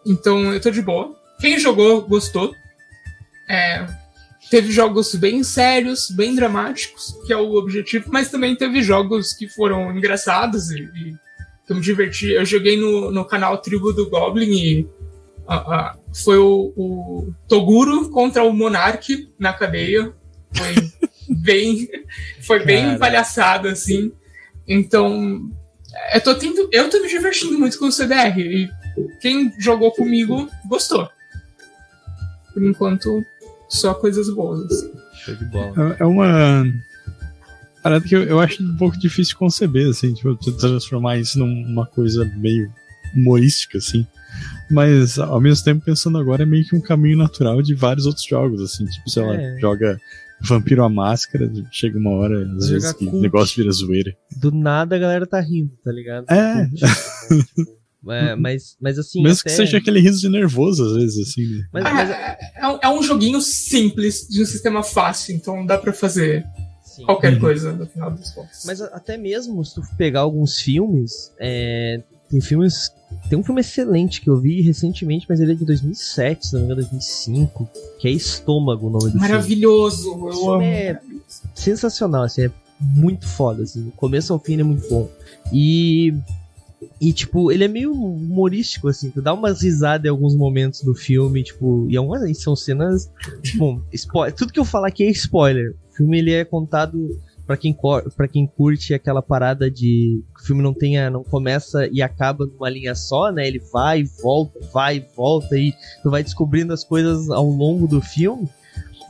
[0.06, 1.16] Então eu tô de boa.
[1.40, 2.54] Quem jogou gostou.
[3.50, 3.86] É,
[4.50, 9.48] teve jogos bem sérios, bem dramáticos, que é o objetivo, mas também teve jogos que
[9.48, 11.14] foram engraçados e, e
[11.66, 12.30] que eu me diverti.
[12.32, 14.88] Eu joguei no, no canal Tribo do Goblin e
[15.48, 20.14] uh, uh, foi o, o, Toguro contra o Monark na cadeia.
[20.54, 20.76] Foi
[21.38, 21.88] bem,
[22.42, 24.12] foi bem palhaçado, assim.
[24.68, 25.50] Então,
[26.14, 28.40] eu tô, tendo, eu tô me divertindo muito com o CDR.
[28.40, 28.70] E
[29.20, 31.10] quem jogou comigo gostou.
[32.54, 33.24] Por enquanto,
[33.68, 34.72] só coisas boas.
[34.72, 34.92] Assim.
[35.16, 35.96] Show de bola.
[36.00, 36.66] É, é uma
[37.82, 41.86] parada que eu, eu, acho um pouco difícil de conceber, assim, tipo, transformar isso numa
[41.86, 42.72] coisa meio
[43.16, 44.08] humorística, assim.
[44.74, 48.26] Mas, ao mesmo tempo, pensando agora, é meio que um caminho natural de vários outros
[48.26, 49.60] jogos, assim, tipo, sei lá, é.
[49.60, 50.00] joga
[50.42, 54.16] Vampiro à Máscara, chega uma hora, às vezes, que o negócio vira zoeira.
[54.36, 56.26] Do nada a galera tá rindo, tá ligado?
[56.30, 56.68] É.
[56.70, 59.24] Tipo, é, mas, mas assim.
[59.24, 59.50] Mesmo até...
[59.50, 61.46] que seja aquele riso de nervoso, às vezes, assim.
[61.46, 61.64] Né?
[61.72, 62.10] Mas, mas...
[62.10, 66.44] É, é, é, um joguinho simples, de um sistema fácil, então dá pra fazer
[66.84, 67.06] Sim.
[67.06, 67.40] qualquer uhum.
[67.40, 68.64] coisa no final dos contos.
[68.66, 72.92] Mas até mesmo se tu pegar alguns filmes, é, tem filmes.
[73.30, 76.62] Tem um filme excelente que eu vi recentemente, mas ele é de 2007, se não
[76.62, 80.20] me engano, 2005, que é Estômago o nome do Maravilhoso, filme.
[80.20, 80.46] Maravilhoso!
[80.46, 80.62] Eu amo.
[80.64, 81.02] É
[81.54, 85.10] sensacional, assim, é muito foda, assim, do começo ao fim é muito bom.
[85.52, 86.14] E
[87.00, 89.10] e, tipo, ele é meio humorístico, assim.
[89.10, 93.12] Tu dá umas risadas em alguns momentos do filme, tipo, e algumas é são cenas.
[93.56, 94.34] Bom, spoiler.
[94.36, 95.76] Tudo que eu falar aqui é spoiler.
[95.92, 97.76] O filme ele é contado para quem
[98.16, 102.70] para quem curte aquela parada de o filme não tenha não começa e acaba numa
[102.70, 103.48] linha só, né?
[103.48, 107.88] Ele vai e volta, vai e volta e tu vai descobrindo as coisas ao longo
[107.88, 108.48] do filme.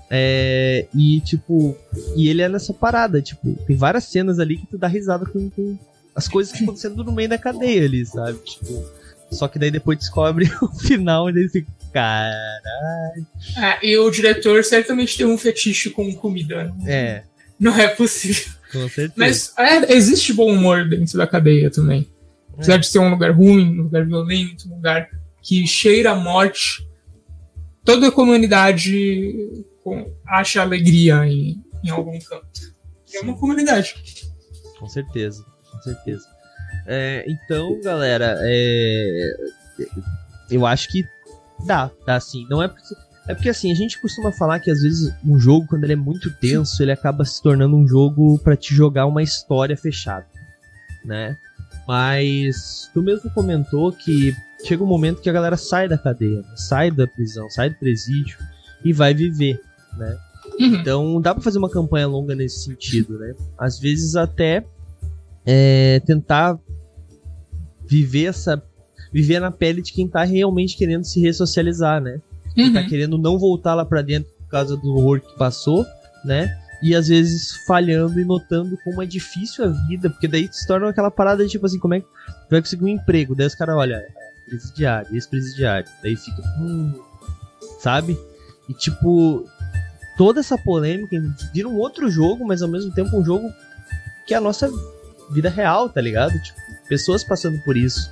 [0.10, 1.76] É, e tipo,
[2.16, 5.50] e ele é nessa parada, tipo, tem várias cenas ali que tu dá risada com,
[5.50, 5.78] com,
[6.16, 8.38] as coisas que estão acontecendo no meio da cadeia ali, sabe?
[8.40, 8.86] Tipo,
[9.32, 13.28] só que daí depois descobre o final e daí fica, caralho.
[13.58, 16.66] É, e o diretor certamente tem um fetiche com comida.
[16.66, 16.74] Né?
[16.86, 17.33] É.
[17.60, 18.52] Não é possível.
[18.72, 19.14] Com certeza.
[19.16, 22.08] Mas é, existe bom humor dentro da cadeia também.
[22.54, 22.78] Apesar é.
[22.80, 25.10] de ser um lugar ruim, um lugar violento, um lugar
[25.42, 26.88] que cheira a morte,
[27.84, 29.50] toda a comunidade
[30.26, 32.74] acha alegria em, em algum canto.
[33.14, 33.96] É uma comunidade.
[34.80, 36.28] Com certeza com certeza.
[36.86, 39.34] É, então, galera, é,
[40.52, 41.04] eu acho que
[41.66, 42.46] dá, dá sim.
[42.50, 42.94] Não é porque,
[43.28, 45.98] é porque assim, a gente costuma falar que às vezes um jogo, quando ele é
[45.98, 50.26] muito tenso, ele acaba se tornando um jogo para te jogar uma história fechada,
[51.06, 51.38] né?
[51.88, 56.56] Mas tu mesmo comentou que chega um momento que a galera sai da cadeia, né?
[56.56, 58.38] sai da prisão, sai do presídio
[58.84, 59.60] e vai viver,
[59.98, 60.18] né?
[60.60, 60.76] Uhum.
[60.76, 63.34] Então dá para fazer uma campanha longa nesse sentido, né?
[63.58, 64.66] Às vezes até
[65.46, 66.60] é, tentar
[67.86, 68.62] viver essa
[69.14, 72.20] viver na pele de quem tá realmente querendo se ressocializar, né?
[72.56, 72.74] Tá uhum.
[72.74, 75.86] tá querendo não voltar lá para dentro por causa do horror que passou,
[76.24, 76.56] né?
[76.82, 80.90] E às vezes falhando e notando como é difícil a vida, porque daí se torna
[80.90, 82.08] aquela parada de tipo assim, como é que
[82.52, 83.34] vai conseguir um emprego?
[83.36, 85.90] Daí os caras, olha, é presidiário, ex-presidiário.
[86.02, 86.94] Daí fica, hum,
[87.80, 88.18] sabe?
[88.68, 89.46] E tipo,
[90.18, 91.16] toda essa polêmica
[91.54, 93.52] vira um outro jogo, mas ao mesmo tempo um jogo
[94.28, 94.70] que é a nossa
[95.32, 96.34] vida real, tá ligado?
[96.42, 98.12] Tipo, pessoas passando por isso.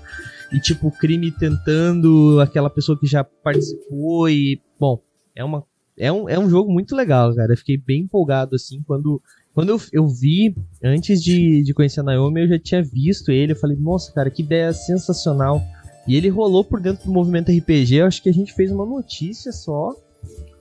[0.52, 4.62] E, tipo, o crime tentando aquela pessoa que já participou e.
[4.80, 5.02] Bom,
[5.36, 5.64] é uma.
[5.98, 7.54] É um, é um jogo muito legal, cara.
[7.54, 9.22] Eu fiquei bem empolgado, assim, quando.
[9.54, 13.52] Quando eu, eu vi, antes de, de conhecer a Naomi, eu já tinha visto ele.
[13.52, 15.62] Eu falei, nossa, cara, que ideia sensacional.
[16.08, 17.96] E ele rolou por dentro do movimento RPG.
[17.96, 19.94] Eu acho que a gente fez uma notícia só.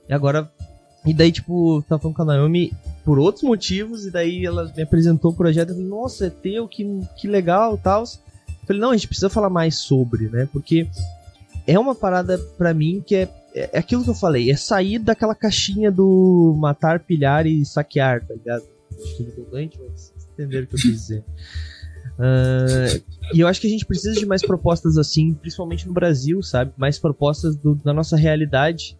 [0.09, 0.51] E agora
[1.05, 2.71] e daí, tipo, tava falando com a Naomi
[3.03, 6.67] por outros motivos, e daí ela me apresentou o projeto e falei, nossa, é teu,
[6.67, 6.85] que,
[7.17, 8.03] que legal tal.
[8.71, 10.47] Falei, não, a gente precisa falar mais sobre, né?
[10.51, 10.87] Porque
[11.67, 15.35] é uma parada para mim que é, é, aquilo que eu falei, é sair daquela
[15.35, 18.63] caixinha do matar, pilhar e saquear, tá ligado?
[18.91, 21.23] Acho que é redundante, mas entenderam o que eu quis dizer.
[22.17, 23.03] Uh,
[23.35, 26.71] e eu acho que a gente precisa de mais propostas assim, principalmente no Brasil, sabe?
[26.77, 28.97] Mais propostas do, da nossa realidade,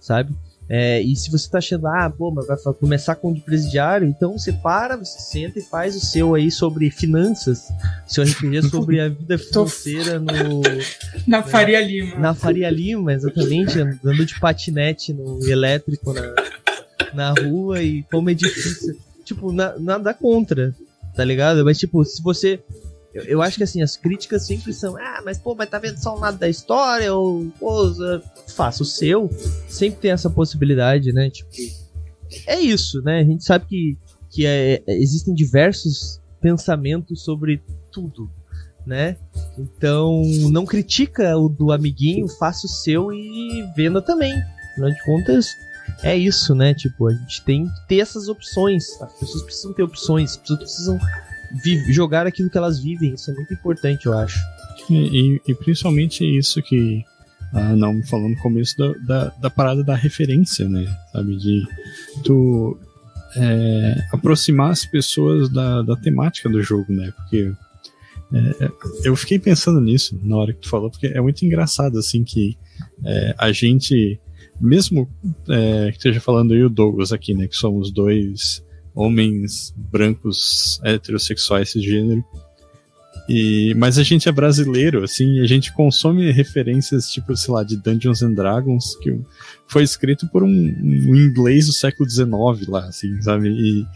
[0.00, 0.34] sabe?
[0.68, 4.08] É, e se você tá achando, ah, pô, mas vai começar com o de presidiário,
[4.08, 7.68] então você para, você senta e faz o seu aí sobre finanças,
[8.06, 10.62] seu RPG sobre a vida financeira no.
[11.26, 12.18] Na né, Faria Lima.
[12.18, 16.34] Na Faria Lima, exatamente, andando de patinete no elétrico na,
[17.12, 18.96] na rua e como é difícil.
[19.24, 20.74] Tipo, na, nada contra,
[21.14, 21.64] tá ligado?
[21.64, 22.60] Mas, tipo, se você
[23.14, 25.98] Eu, eu, acho que assim, as críticas sempre são, ah, mas pô, mas tá vendo
[25.98, 27.92] só um lado da história, ou pô,
[28.48, 29.30] faça o seu.
[29.68, 31.28] Sempre tem essa possibilidade, né?
[31.28, 31.50] Tipo,
[32.46, 33.20] é isso, né?
[33.20, 33.98] A gente sabe que,
[34.30, 38.30] que é, existem diversos pensamentos sobre tudo,
[38.86, 39.16] né?
[39.58, 44.32] Então, não critica o do amiguinho, faça o seu e venda também.
[44.72, 45.46] Afinal de contas,
[46.02, 46.74] é isso, né?
[46.74, 49.00] Tipo, a gente tem que ter essas opções.
[49.00, 50.98] As pessoas precisam ter opções, as pessoas precisam
[51.88, 53.14] jogar aquilo que elas vivem.
[53.14, 54.38] Isso é muito importante, eu acho.
[54.90, 57.04] E, e principalmente isso que
[57.52, 60.86] a não falou no começo da, da, da, parada da referência, né?
[61.12, 61.36] Sabe?
[61.36, 61.62] De
[62.24, 62.78] tu
[63.36, 67.12] é, aproximar as pessoas da, da temática do jogo, né?
[67.14, 67.52] Porque
[68.32, 68.70] é,
[69.04, 72.56] eu fiquei pensando nisso na hora que tu falou, porque é muito engraçado, assim, que
[73.04, 74.18] é, a gente,
[74.58, 75.08] mesmo
[75.48, 77.46] é, que esteja falando eu e o Douglas aqui, né?
[77.46, 82.24] Que somos dois homens brancos heterossexuais cisgênero.
[83.28, 87.76] E, mas a gente é brasileiro, assim, a gente consome referências, tipo, sei lá, de
[87.76, 89.16] Dungeons and Dragons, que
[89.68, 93.48] foi escrito por um, um inglês do século XIX lá, assim, sabe?
[93.48, 93.86] E,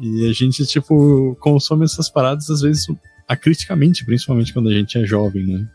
[0.00, 2.86] e a gente, tipo, consome essas paradas, às vezes,
[3.28, 5.68] acriticamente, principalmente quando a gente é jovem, né?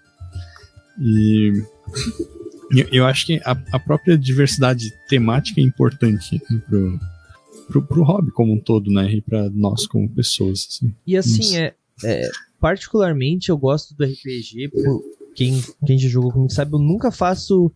[1.00, 1.64] E
[2.92, 7.00] eu acho que a, a própria diversidade temática é importante né, pro,
[7.72, 9.10] pro, pro hobby como um todo, né?
[9.12, 10.68] E pra nós como pessoas.
[10.70, 10.94] Assim.
[11.08, 15.02] E assim, é, é, particularmente eu gosto do RPG, por
[15.34, 17.72] quem, quem já jogou comigo sabe, eu nunca faço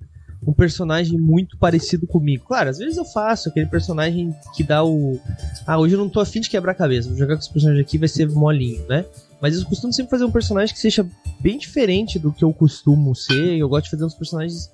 [0.45, 2.45] um personagem muito parecido comigo.
[2.45, 5.19] Claro, às vezes eu faço aquele personagem que dá o.
[5.65, 7.81] Ah, hoje eu não tô afim de quebrar a cabeça, vou jogar com esse personagem
[7.81, 9.05] aqui, vai ser molinho, né?
[9.41, 11.07] Mas eu costumo sempre fazer um personagem que seja
[11.39, 13.57] bem diferente do que eu costumo ser.
[13.57, 14.71] Eu gosto de fazer uns personagens,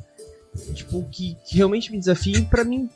[0.74, 2.90] tipo, que, que realmente me desafiem para mim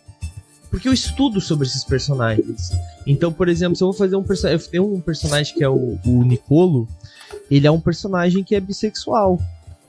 [0.70, 2.72] porque eu estudo sobre esses personagens.
[3.06, 4.60] Então, por exemplo, se eu vou fazer um personagem.
[4.60, 6.88] Eu tenho um personagem que é o, o Nicolo.
[7.50, 9.40] Ele é um personagem que é bissexual.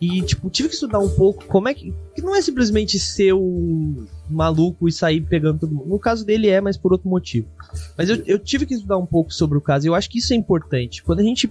[0.00, 1.92] E, tipo, tive que estudar um pouco como é que.
[2.14, 5.88] Que não é simplesmente ser o maluco e sair pegando todo mundo.
[5.88, 7.48] No caso dele é, mas por outro motivo.
[7.96, 10.18] Mas eu, eu tive que estudar um pouco sobre o caso e eu acho que
[10.18, 11.02] isso é importante.
[11.02, 11.50] Quando a gente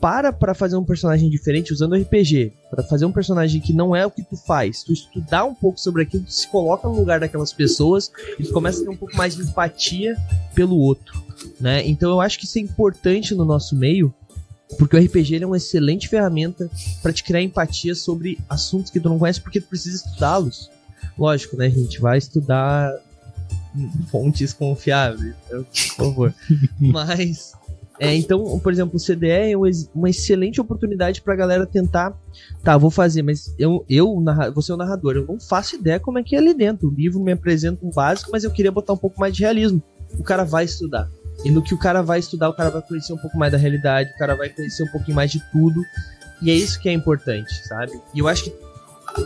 [0.00, 4.04] para para fazer um personagem diferente usando RPG, para fazer um personagem que não é
[4.04, 7.20] o que tu faz, tu estudar um pouco sobre aquilo, tu se coloca no lugar
[7.20, 10.16] daquelas pessoas e tu começa a ter um pouco mais de empatia
[10.54, 11.22] pelo outro,
[11.60, 11.86] né?
[11.86, 14.12] Então eu acho que isso é importante no nosso meio,
[14.78, 16.70] porque o RPG é uma excelente ferramenta
[17.02, 20.70] para te criar empatia sobre assuntos que tu não conhece, porque tu precisa estudá-los.
[21.16, 22.00] Lógico, né, gente?
[22.00, 22.92] Vai estudar
[24.10, 25.66] fontes confiáveis, por
[25.96, 26.34] favor.
[26.78, 27.54] Mas
[27.98, 29.54] é, então, por exemplo, o CDE é
[29.94, 32.12] uma excelente oportunidade pra galera tentar.
[32.62, 34.22] Tá, vou fazer, mas eu, eu
[34.52, 36.88] vou ser o narrador, eu não faço ideia como é que é ali dentro.
[36.88, 39.82] O livro me apresenta um básico, mas eu queria botar um pouco mais de realismo.
[40.18, 41.08] O cara vai estudar.
[41.44, 43.58] E no que o cara vai estudar, o cara vai conhecer um pouco mais da
[43.58, 45.80] realidade, o cara vai conhecer um pouquinho mais de tudo.
[46.42, 47.92] E é isso que é importante, sabe?
[48.12, 48.54] E eu acho que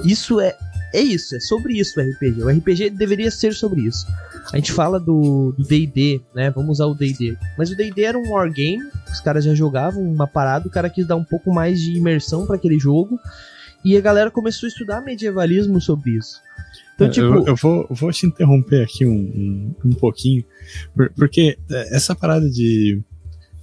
[0.05, 0.55] isso é,
[0.93, 2.43] é isso, é sobre isso o RPG.
[2.43, 4.07] O RPG deveria ser sobre isso.
[4.53, 6.51] A gente fala do D&D, né?
[6.51, 7.37] Vamos usar o D&D.
[7.57, 11.07] Mas o D&D era um wargame, os caras já jogavam uma parada, o cara quis
[11.07, 13.19] dar um pouco mais de imersão para aquele jogo.
[13.85, 16.41] E a galera começou a estudar medievalismo sobre isso.
[16.95, 17.27] Então, tipo...
[17.27, 20.45] eu, eu vou, vou te interromper aqui um, um, um pouquinho,
[21.15, 23.01] porque é, essa parada de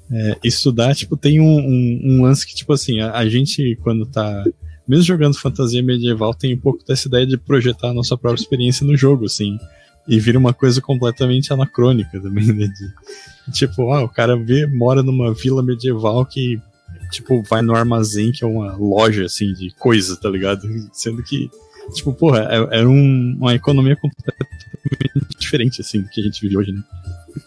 [0.10, 4.06] é, estudar, tipo, tem um, um, um, lance que, tipo assim, a, a, gente, quando
[4.06, 4.44] tá
[4.88, 8.86] mesmo jogando fantasia medieval, tem um pouco dessa ideia de projetar a nossa própria experiência
[8.86, 9.58] no jogo, assim.
[10.08, 12.68] E vira uma coisa completamente anacrônica também, né?
[12.68, 16.62] De, tipo, ah, o cara vê, mora numa vila medieval que,
[17.12, 20.62] tipo, vai no armazém, que é uma loja, assim, de coisa, tá ligado?
[20.94, 21.50] Sendo que,
[21.94, 24.66] tipo, porra, é, é um, uma economia completamente
[25.38, 26.84] diferente, assim, do que a gente vive hoje, né?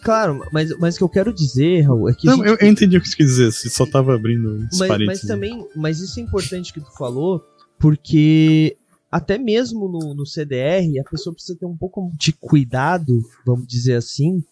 [0.03, 2.27] Claro, mas, mas o que eu quero dizer, Raul, é que.
[2.27, 2.47] Não, gente...
[2.47, 5.65] eu, eu, entendi o que você quis dizer, você só tava abrindo mas, Mas também,
[5.75, 7.43] mas isso é importante que tu falou,
[7.79, 8.77] porque
[9.11, 13.95] até mesmo no, no CDR, a pessoa precisa ter um pouco de cuidado, vamos dizer
[13.95, 14.43] assim,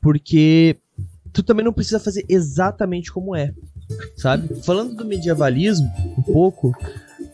[0.00, 0.76] porque
[1.32, 3.52] tu também não precisa fazer exatamente como é,
[4.16, 4.54] sabe?
[4.62, 6.72] Falando do medievalismo, um pouco,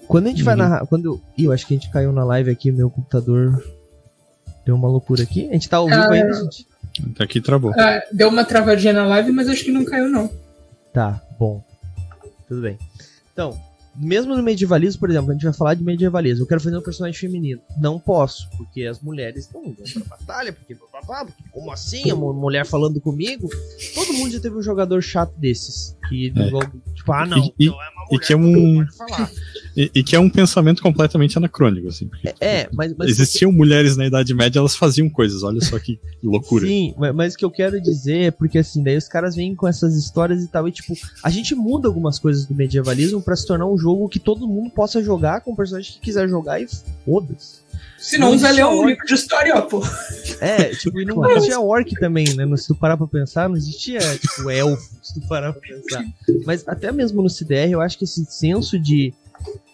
[0.07, 0.45] quando a gente uhum.
[0.47, 0.87] vai narrar.
[0.87, 3.63] Quando eu, eu acho que a gente caiu na live aqui, meu computador
[4.65, 5.49] deu uma loucura aqui.
[5.49, 6.67] A gente tá ao vivo ah, ainda, gente?
[7.19, 7.73] Aqui travou.
[7.77, 10.31] Ah, deu uma travadinha na live, mas acho que não caiu, não.
[10.93, 11.65] Tá, bom.
[12.49, 12.79] Tudo bem.
[13.33, 13.57] Então,
[14.01, 16.43] mesmo no medievalismo, por exemplo, a gente vai falar de medievalismo.
[16.43, 17.61] Eu quero fazer um personagem feminino.
[17.81, 20.91] Não posso, porque as mulheres não vão pra batalha, porque, porque
[21.53, 22.11] como assim?
[22.11, 23.49] A mulher falando comigo?
[23.95, 25.97] Todo mundo já teve um jogador chato desses.
[26.09, 26.95] Que, é.
[26.95, 28.87] tipo, ah, não, e, então é uma mulher, e que é um...
[29.77, 32.09] E, e, que é um pensamento completamente anacrônico, assim.
[32.09, 36.01] Porque, é, mas, mas existiam mulheres na Idade Média, elas faziam coisas, olha só que
[36.23, 36.67] loucura.
[36.67, 39.69] Sim, mas o que eu quero dizer é porque assim, daí os caras vêm com
[39.69, 40.93] essas histórias e tal, e tipo,
[41.23, 44.71] a gente muda algumas coisas do medievalismo para se tornar um jogo que todo mundo
[44.71, 46.69] possa jogar com o personagem que quiser jogar e
[47.05, 47.61] foda-se.
[47.99, 49.83] Senão vai ler um livro de história, pô.
[50.41, 52.57] É, tipo, e não existia orc também, né?
[52.57, 56.03] Se tu parar pra pensar, não existia, tipo, elfo, se tu parar pra pensar.
[56.47, 59.13] Mas até mesmo no CDR, eu acho que esse senso de,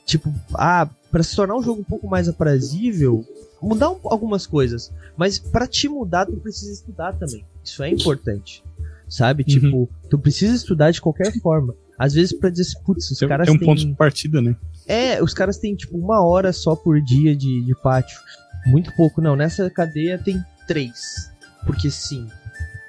[0.04, 3.24] tipo, ah, pra se tornar um jogo um pouco mais aprazível,
[3.62, 4.90] mudar um, algumas coisas.
[5.16, 7.44] Mas para te mudar, tu precisa estudar também.
[7.64, 8.62] Isso é importante.
[9.08, 9.44] Sabe?
[9.44, 9.48] Uhum.
[9.48, 11.74] Tipo, tu precisa estudar de qualquer forma.
[11.98, 13.66] Às vezes pra dizer, putz, os tem, caras tem um têm...
[13.66, 14.54] ponto de partida, né?
[14.86, 18.18] É, os caras têm tipo uma hora só por dia de, de pátio.
[18.66, 19.36] Muito pouco, não.
[19.36, 21.30] Nessa cadeia tem três.
[21.64, 22.28] Porque sim.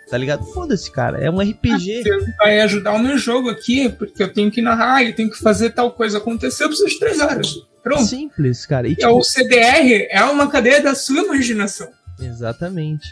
[0.10, 0.45] Tá ligado?
[0.45, 1.20] Foda-se, cara.
[1.20, 2.03] É um RPG.
[2.03, 5.38] Você vai ajudar o meu jogo aqui, porque eu tenho que narrar, eu tenho que
[5.38, 7.55] fazer tal coisa acontecer, eu preciso de três horas.
[7.84, 8.05] Pronto.
[8.05, 8.88] Simples, cara.
[8.88, 9.10] E, tipo...
[9.10, 11.89] O CDR é uma cadeia da sua imaginação.
[12.20, 13.05] Exatamente.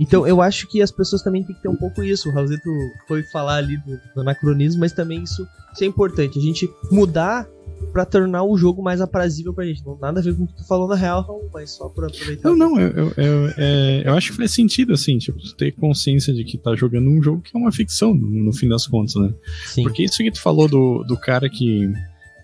[0.00, 2.30] Então eu acho que as pessoas também têm que ter um pouco isso.
[2.30, 2.70] O Raulzito
[3.06, 6.38] foi falar ali do, do anacronismo, mas também isso, isso é importante.
[6.38, 7.46] A gente mudar
[7.92, 9.84] para tornar o jogo mais aprazível pra gente.
[9.84, 12.48] Não nada a ver com o que tu falou na real, mas só por aproveitar.
[12.48, 16.44] Não, não, eu, eu, é, eu, acho que faz sentido, assim, tipo, ter consciência de
[16.44, 19.32] que tá jogando um jogo que é uma ficção, no, no fim das contas, né?
[19.66, 19.82] Sim.
[19.82, 21.90] Porque isso que tu falou do, do cara que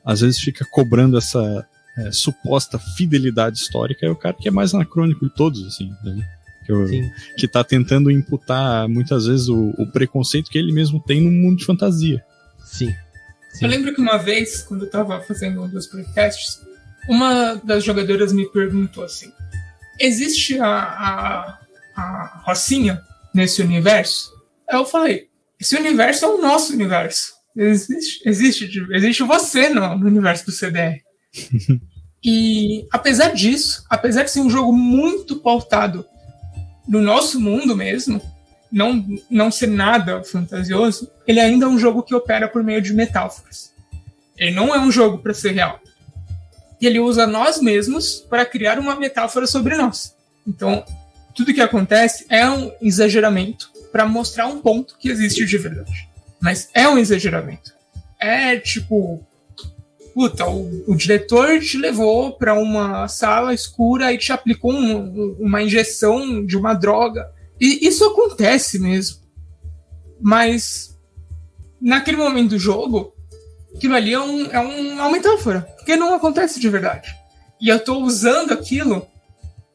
[0.04, 1.66] às vezes fica cobrando essa
[1.98, 6.35] é, suposta fidelidade histórica, é o cara que é mais anacrônico de todos, assim, né?
[6.66, 6.84] Que, eu,
[7.36, 11.58] que tá tentando imputar muitas vezes o, o preconceito que ele mesmo tem no mundo
[11.58, 12.24] de fantasia.
[12.64, 12.92] Sim.
[13.56, 13.64] Sim.
[13.64, 16.60] Eu lembro que uma vez, quando eu tava fazendo um dos podcasts,
[17.08, 19.32] uma das jogadoras me perguntou assim:
[19.98, 21.58] existe a, a,
[21.96, 23.00] a Rocinha
[23.32, 24.30] nesse universo?
[24.68, 27.34] Aí eu falei: esse universo é o nosso universo.
[27.56, 31.00] Existe, existe, existe você no, no universo do CDR.
[32.22, 36.04] e apesar disso, apesar de ser um jogo muito pautado
[36.86, 38.20] no nosso mundo mesmo,
[38.70, 42.92] não, não ser nada fantasioso, ele ainda é um jogo que opera por meio de
[42.92, 43.72] metáforas.
[44.36, 45.80] Ele não é um jogo para ser real.
[46.80, 50.14] E ele usa nós mesmos para criar uma metáfora sobre nós.
[50.46, 50.84] Então,
[51.34, 56.08] tudo que acontece é um exageramento para mostrar um ponto que existe de verdade.
[56.40, 57.74] Mas é um exageramento.
[58.18, 59.26] É tipo,
[60.16, 65.62] puta, o, o diretor te levou para uma sala escura e te aplicou um, uma
[65.62, 69.18] injeção de uma droga e isso acontece mesmo.
[70.18, 70.98] Mas
[71.78, 73.14] naquele momento do jogo,
[73.74, 75.60] aquilo ali é, um, é uma metáfora.
[75.76, 77.14] Porque não acontece de verdade.
[77.60, 79.06] E eu estou usando aquilo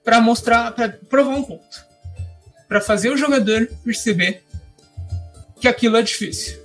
[0.03, 1.85] para mostrar, para provar um ponto.
[2.67, 4.43] Para fazer o jogador perceber
[5.59, 6.59] que aquilo é difícil.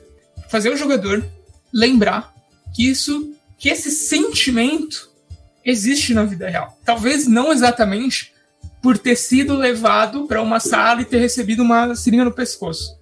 [0.49, 1.23] Fazer o jogador
[1.71, 2.35] lembrar
[2.75, 5.11] que isso, que esse sentimento
[5.65, 6.79] existe na vida real.
[6.85, 8.33] Talvez não exatamente
[8.83, 12.97] por ter sido levado para uma sala e ter recebido uma seringa no pescoço.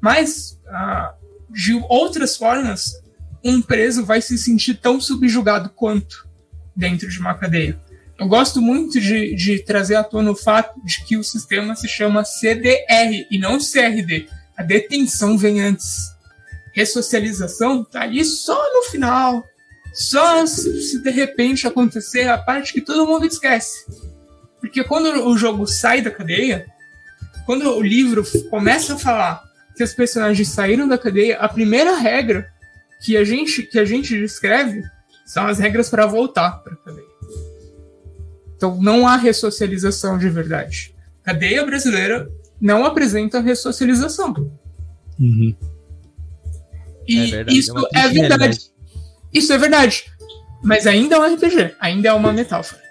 [0.00, 1.14] Mas, ah,
[1.50, 3.02] de outras formas,
[3.44, 6.26] um preso vai se sentir tão subjugado quanto
[6.74, 7.78] dentro de uma cadeia.
[8.18, 11.86] Eu gosto muito de, de trazer à tona o fato de que o sistema se
[11.86, 14.28] chama CDR e não CRD.
[14.56, 16.14] A detenção vem antes.
[16.72, 19.44] Ressocialização tá ali só no final.
[19.96, 23.86] Só se, de repente acontecer a parte que todo mundo esquece.
[24.60, 26.66] Porque quando o jogo sai da cadeia,
[27.46, 29.42] quando o livro começa a falar
[29.74, 32.46] que os personagens saíram da cadeia, a primeira regra
[33.02, 34.82] que a gente que a gente descreve
[35.24, 37.06] são as regras para voltar para a cadeia.
[38.54, 40.94] Então não há ressocialização de verdade.
[41.22, 42.30] Cadeia brasileira
[42.60, 44.34] não apresenta ressocialização.
[45.18, 45.56] Uhum.
[47.08, 48.75] E é verdade, isso é, é verdade.
[49.36, 50.04] Isso é verdade.
[50.62, 52.82] Mas ainda é um RPG, ainda é uma metáfora.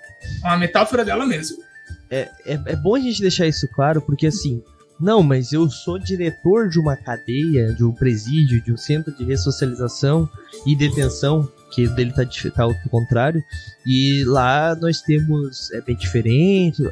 [0.44, 1.66] É uma metáfora dela mesma
[2.10, 4.64] é, é, é bom a gente deixar isso claro, porque assim,
[5.00, 9.24] não, mas eu sou diretor de uma cadeia, de um presídio, de um centro de
[9.24, 10.30] ressocialização
[10.66, 12.24] e detenção, que dele tá,
[12.56, 13.44] tá ao contrário,
[13.86, 15.72] e lá nós temos.
[15.72, 16.84] É bem diferente,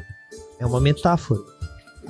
[0.58, 1.40] é uma metáfora.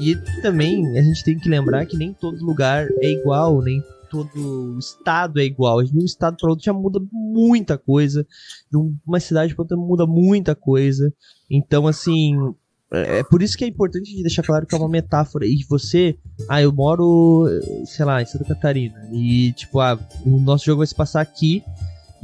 [0.00, 3.80] E também a gente tem que lembrar que nem todo lugar é igual, nem
[4.14, 5.82] todo estado é igual.
[5.82, 8.24] De um estado para outro já muda muita coisa,
[8.70, 11.12] de uma cidade para outra muda muita coisa.
[11.50, 12.36] Então, assim,
[12.92, 15.44] é, é por isso que é importante deixar claro que é uma metáfora.
[15.44, 16.16] E você,
[16.48, 17.46] ah, eu moro,
[17.86, 19.08] sei lá, em Santa Catarina.
[19.12, 21.64] E, tipo, ah, o nosso jogo vai se passar aqui.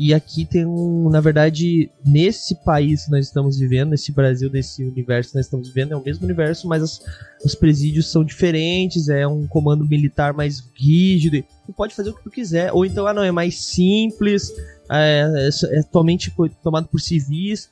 [0.02, 4.82] E aqui tem um, na verdade, nesse país que nós estamos vivendo, nesse Brasil, nesse
[4.82, 7.02] universo que nós estamos vivendo, é o mesmo universo, mas as,
[7.44, 11.44] os presídios são diferentes, é um comando militar mais rígido.
[11.66, 12.72] Tu pode fazer o que tu quiser.
[12.72, 14.50] Ou então, ah, não, é mais simples,
[14.90, 16.32] é, é, é atualmente
[16.62, 17.68] tomado por civis.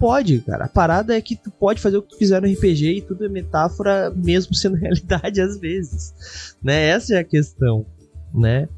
[0.00, 0.64] Pode, cara.
[0.64, 3.24] A parada é que tu pode fazer o que tu quiser no RPG e tudo
[3.24, 6.56] é metáfora, mesmo sendo realidade às vezes.
[6.60, 6.88] Né?
[6.88, 7.86] Essa é a questão,
[8.34, 8.68] né?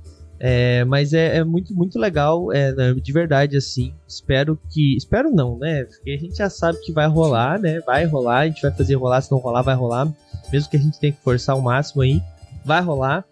[0.47, 3.95] É, mas é, é, muito, muito legal, é, né, de verdade, assim.
[4.07, 4.95] Espero que.
[4.95, 5.85] Espero não, né?
[5.85, 7.81] Porque a gente já sabe que vai rolar, né?
[7.81, 10.13] Vai rolar, a gente vai fazer rolar, se não rolar, vai rolar.
[10.53, 12.21] Mesmo que a gente tenha que forçar o máximo aí,
[12.63, 13.25] vai rolar.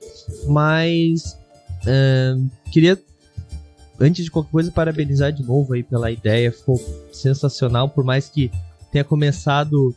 [0.46, 1.36] Mas.
[1.82, 2.98] Uh, queria,
[4.00, 6.50] antes de qualquer coisa, parabenizar de novo aí pela ideia.
[6.50, 6.80] Ficou
[7.12, 8.50] sensacional, por mais que
[8.90, 9.94] tenha começado.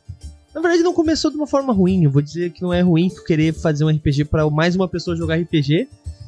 [0.54, 2.04] Na verdade, não começou de uma forma ruim.
[2.04, 5.16] Eu vou dizer que não é ruim querer fazer um RPG para mais uma pessoa
[5.16, 5.88] jogar RPG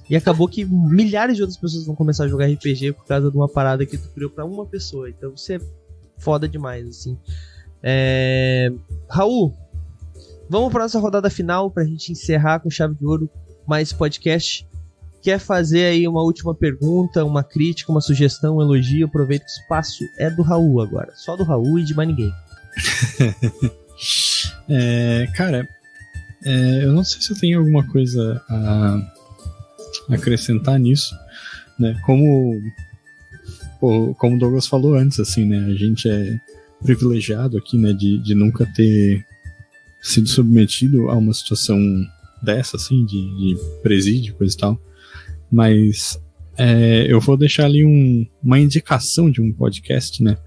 [0.10, 3.36] e acabou que milhares de outras pessoas vão começar a jogar RPG por causa de
[3.36, 5.10] uma parada que tu criou para uma pessoa.
[5.10, 5.60] Então isso é
[6.18, 7.18] foda demais, assim.
[7.84, 8.72] É...
[9.10, 9.54] Raul,
[10.50, 13.30] vamos para nossa rodada final pra gente encerrar com chave de ouro
[13.68, 14.66] mais podcast.
[15.22, 19.08] Quer fazer aí uma última pergunta, uma crítica, uma sugestão, um elogio?
[19.08, 21.12] Aproveita que o espaço é do Raul agora.
[21.16, 22.32] Só do Raul e de mais ninguém.
[24.70, 25.68] é, cara,
[26.46, 29.17] é, eu não sei se eu tenho alguma coisa a
[30.10, 31.16] acrescentar nisso,
[31.80, 32.00] né?
[32.06, 32.62] Como
[34.18, 35.66] como o Douglas falou antes, assim, né?
[35.66, 36.40] A gente é
[36.84, 37.94] privilegiado aqui, né?
[37.94, 39.26] De, de nunca ter
[40.02, 41.80] sido submetido a uma situação
[42.42, 44.82] dessa, assim, de, de presídio, coisa e tal.
[45.52, 46.20] Mas
[46.58, 50.38] é, eu vou deixar ali um, uma indicação de um podcast, né?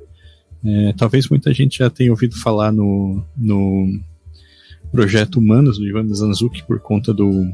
[0.64, 3.98] É, talvez muita gente já tenha ouvido falar no, no
[4.90, 7.46] projeto Humanos do Ivan Mizanzuki por conta do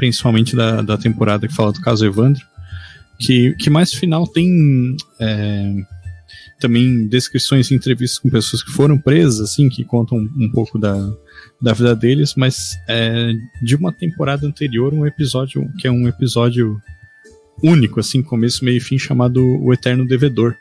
[0.00, 2.42] principalmente da, da temporada que fala do caso Evandro,
[3.18, 5.74] que, que mais final tem é,
[6.58, 10.96] também descrições e entrevistas com pessoas que foram presas, assim, que contam um pouco da,
[11.60, 16.80] da vida deles, mas é, de uma temporada anterior, um episódio que é um episódio
[17.62, 20.56] único, assim, começo, meio e fim, chamado O Eterno Devedor,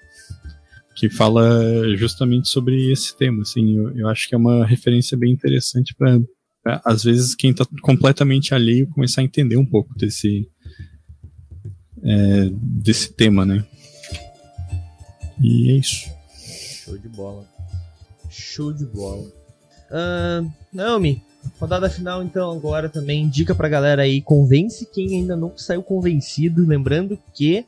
[0.97, 5.31] que fala justamente sobre esse tema, assim, eu, eu acho que é uma referência bem
[5.31, 6.19] interessante para
[6.65, 10.49] às vezes quem está completamente alheio começar a entender um pouco desse
[12.03, 13.65] é, desse tema, né?
[15.41, 16.09] E é isso.
[16.83, 17.45] Show de bola.
[18.29, 19.27] Show de bola.
[19.89, 21.23] Uh, Naomi,
[21.59, 23.27] rodada final então agora também.
[23.29, 26.65] Dica pra galera aí, convence quem ainda não saiu convencido.
[26.65, 27.65] Lembrando que,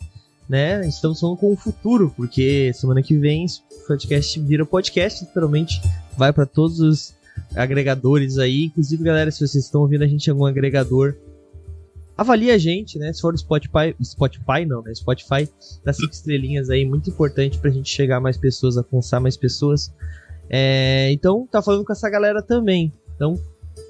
[0.48, 5.82] né, estamos falando com o futuro, porque semana que vem o podcast vira podcast, literalmente
[6.18, 7.21] vai para todos os
[7.56, 8.66] agregadores aí.
[8.66, 11.16] Inclusive, galera, se vocês estão ouvindo a gente em algum agregador,
[12.18, 13.12] avalie a gente, né?
[13.14, 14.94] Se for Spotify, Spotify não, né?
[14.94, 15.50] Spotify
[15.84, 19.92] dá cinco estrelinhas aí, muito importante pra gente chegar mais pessoas, alcançar mais pessoas.
[20.50, 22.92] É, então, tá falando com essa galera também.
[23.16, 23.40] Então,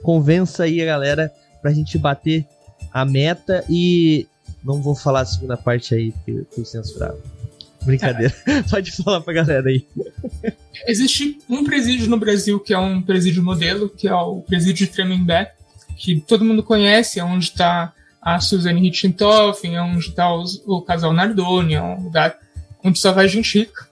[0.01, 1.31] convença aí a galera
[1.61, 2.45] pra gente bater
[2.93, 4.27] a meta e
[4.63, 7.17] não vou falar a segunda parte aí, porque eu fui censurado.
[7.83, 8.33] Brincadeira.
[8.69, 9.85] Pode falar pra galera aí.
[10.87, 14.93] Existe um presídio no Brasil que é um presídio modelo, que é o presídio de
[14.93, 15.53] Tremembé,
[15.97, 21.13] que todo mundo conhece, é onde está a Suzane Richthofen, é onde está o casal
[21.13, 22.37] Nardoni, é um lugar
[22.83, 23.87] onde só vai gente rica.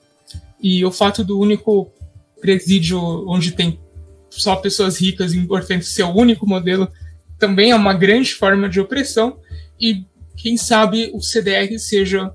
[0.62, 1.92] E o fato do único
[2.40, 3.80] presídio onde tem
[4.30, 6.92] só pessoas ricas e importantes ser o único modelo
[7.38, 9.40] também é uma grande forma de opressão.
[9.80, 10.06] E
[10.36, 12.32] quem sabe o CDR seja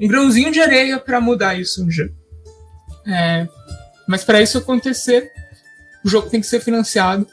[0.00, 2.12] um grãozinho de areia para mudar isso um dia.
[3.08, 3.48] É,
[4.06, 5.32] mas para isso acontecer,
[6.04, 7.26] o jogo tem que ser financiado.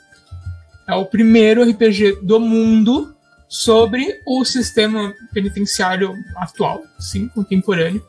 [0.87, 3.15] É o primeiro RPG do mundo
[3.47, 8.03] sobre o sistema penitenciário atual, sim, contemporâneo.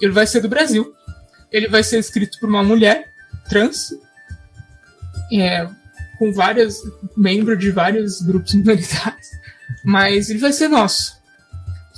[0.00, 0.94] Ele vai ser do Brasil.
[1.52, 3.12] Ele vai ser escrito por uma mulher
[3.48, 3.92] trans,
[5.32, 5.68] é,
[6.18, 6.80] com várias
[7.16, 9.28] membros de vários grupos minoritários,
[9.84, 11.20] mas ele vai ser nosso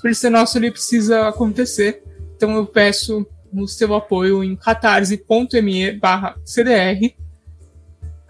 [0.03, 2.03] para ser nosso ele precisa acontecer.
[2.37, 6.01] Então eu peço o seu apoio em catarse.me
[6.45, 7.15] CDR.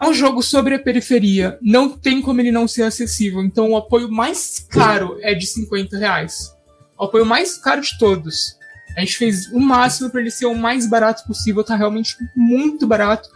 [0.00, 1.58] É um jogo sobre a periferia.
[1.62, 3.42] Não tem como ele não ser acessível.
[3.42, 6.52] Então o apoio mais caro é de 50 reais.
[6.98, 8.56] O apoio mais caro de todos.
[8.96, 11.62] A gente fez o máximo para ele ser o mais barato possível.
[11.62, 13.28] Tá realmente muito barato.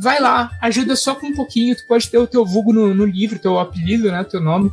[0.00, 1.74] Vai lá, ajuda só com um pouquinho.
[1.74, 4.22] Tu pode ter o teu vulgo no, no livro, teu apelido, né?
[4.24, 4.72] Teu nome.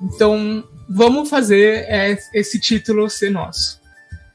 [0.00, 3.80] Então, vamos fazer é, esse título ser nosso.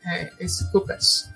[0.06, 1.31] É esse que eu peço.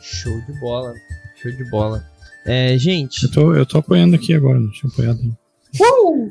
[0.00, 0.94] Show de bola.
[1.36, 2.04] Show de bola.
[2.44, 3.24] É, gente.
[3.24, 5.38] Eu tô, eu tô apoiando aqui agora, não tinha apoiado ainda.
[5.80, 6.30] Uh!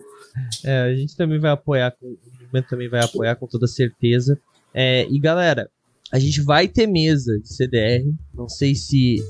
[0.64, 4.40] É, a gente também vai apoiar, com, o movimento também vai apoiar com toda certeza.
[4.74, 5.70] É, e galera,
[6.12, 8.06] a gente vai ter mesa de CDR.
[8.34, 9.24] Não sei se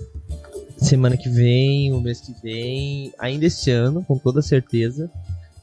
[0.77, 5.09] semana que vem, o mês que vem, ainda esse ano, com toda certeza.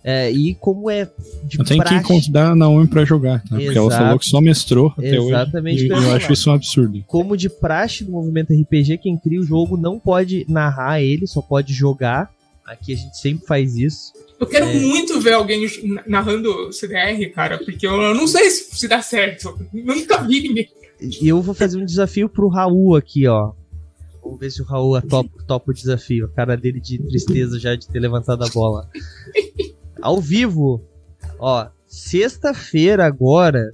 [0.04, 1.08] É, e como é
[1.44, 3.56] de Eu praxe, que convidar a Naomi pra jogar, tá?
[3.56, 5.86] Porque ela falou que só mestrou até Exatamente hoje.
[5.86, 7.04] E eu eu acho isso um absurdo.
[7.06, 11.40] como de praxe do movimento RPG, quem cria o jogo não pode narrar ele, só
[11.40, 12.30] pode jogar.
[12.66, 14.12] Aqui a gente sempre faz isso.
[14.40, 14.74] Eu quero É.
[14.80, 15.66] muito ver alguém
[16.06, 19.56] narrando CDR, cara, porque eu, eu não sei se, se dá certo.
[19.72, 20.68] Nunca vi ninguém.
[21.00, 23.52] E eu vou fazer um desafio pro Raul aqui, ó.
[24.22, 26.26] Vamos ver se o Raul topa, topa o desafio.
[26.26, 28.88] A cara dele de tristeza já de ter levantado a bola.
[30.02, 30.82] Ao vivo,
[31.38, 33.72] ó, sexta-feira agora,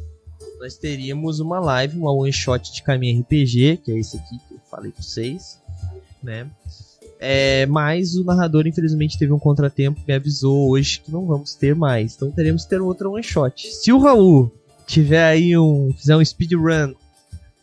[0.60, 4.54] nós teríamos uma live, uma one shot de caminho RPG, que é esse aqui que
[4.54, 5.58] eu falei pra vocês,
[6.22, 6.46] né?
[7.18, 11.74] É, mas o narrador, infelizmente, teve um contratempo me avisou hoje que não vamos ter
[11.74, 12.14] mais.
[12.14, 13.66] Então teremos que ter outra one shot.
[13.66, 14.52] Se o Raul
[14.86, 15.92] tiver aí um.
[15.96, 16.94] fizer um speedrun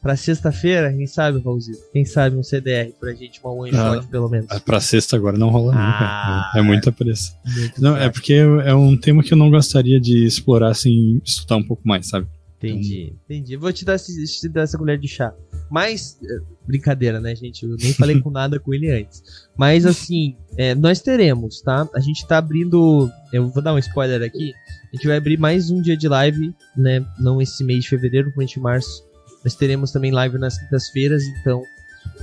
[0.06, 1.80] pra sexta-feira, quem sabe, Raulzito?
[1.92, 4.46] Quem sabe um CDR pra gente, uma one Ah, shot pelo menos.
[4.52, 6.52] Ah, Pra sexta agora não rola Ah.
[6.54, 6.60] nunca.
[6.60, 7.34] É muita pressa.
[7.80, 11.64] Não, é porque é um tema que eu não gostaria de explorar sem estudar um
[11.64, 12.28] pouco mais, sabe?
[12.58, 13.58] Entendi, entendi.
[13.58, 15.34] Vou te dar, te dar essa colher de chá.
[15.72, 16.38] Mas, é,
[16.68, 17.64] brincadeira, né, gente?
[17.64, 19.24] Eu nem falei com nada com ele antes.
[19.58, 21.88] Mas, assim, é, nós teremos, tá?
[21.96, 23.10] A gente tá abrindo.
[23.34, 24.54] Eu vou dar um spoiler aqui.
[24.92, 27.04] A gente vai abrir mais um dia de live, né?
[27.20, 29.04] Não esse mês de fevereiro, provavelmente de março.
[29.46, 31.64] Nós teremos também live nas quintas-feiras, então.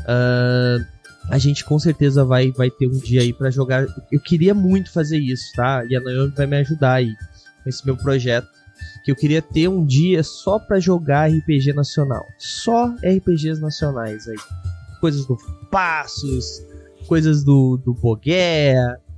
[0.06, 0.78] ah,
[1.30, 3.86] a gente com certeza vai, vai ter um dia aí pra jogar.
[4.10, 5.84] Eu queria muito fazer isso, tá?
[5.88, 7.14] E a Naomi vai me ajudar aí
[7.62, 8.48] com esse meu projeto
[9.04, 12.24] que eu queria ter um dia só pra jogar RPG nacional.
[12.38, 14.36] Só RPGs nacionais aí.
[15.00, 15.36] Coisas do
[15.70, 16.62] Passos,
[17.06, 18.74] coisas do, do Bogué,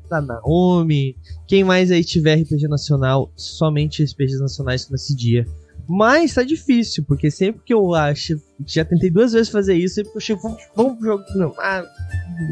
[0.09, 1.17] da Naomi.
[1.47, 5.47] Quem mais aí tiver RPG nacional, somente RPGs nacionais nesse dia.
[5.89, 8.41] Mas tá difícil, porque sempre que eu acho.
[8.67, 11.25] Já tentei duas vezes fazer isso, sempre que eu chego, vamos, vamos jogar.
[11.35, 11.85] Não, ah,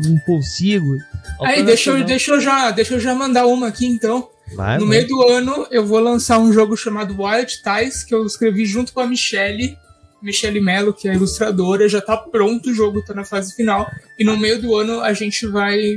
[0.05, 0.97] não consigo.
[1.41, 2.07] Aí, deixa eu, Nacional.
[2.07, 4.29] deixa, eu já, deixa eu já mandar uma aqui então.
[4.55, 4.97] Vai, no vai.
[4.97, 8.93] meio do ano, eu vou lançar um jogo chamado Wild Ties, que eu escrevi junto
[8.93, 9.79] com a Michelle.
[10.21, 13.91] Michelle Mello, que é a ilustradora, já tá pronto o jogo, tá na fase final.
[14.17, 15.97] E no meio do ano a gente vai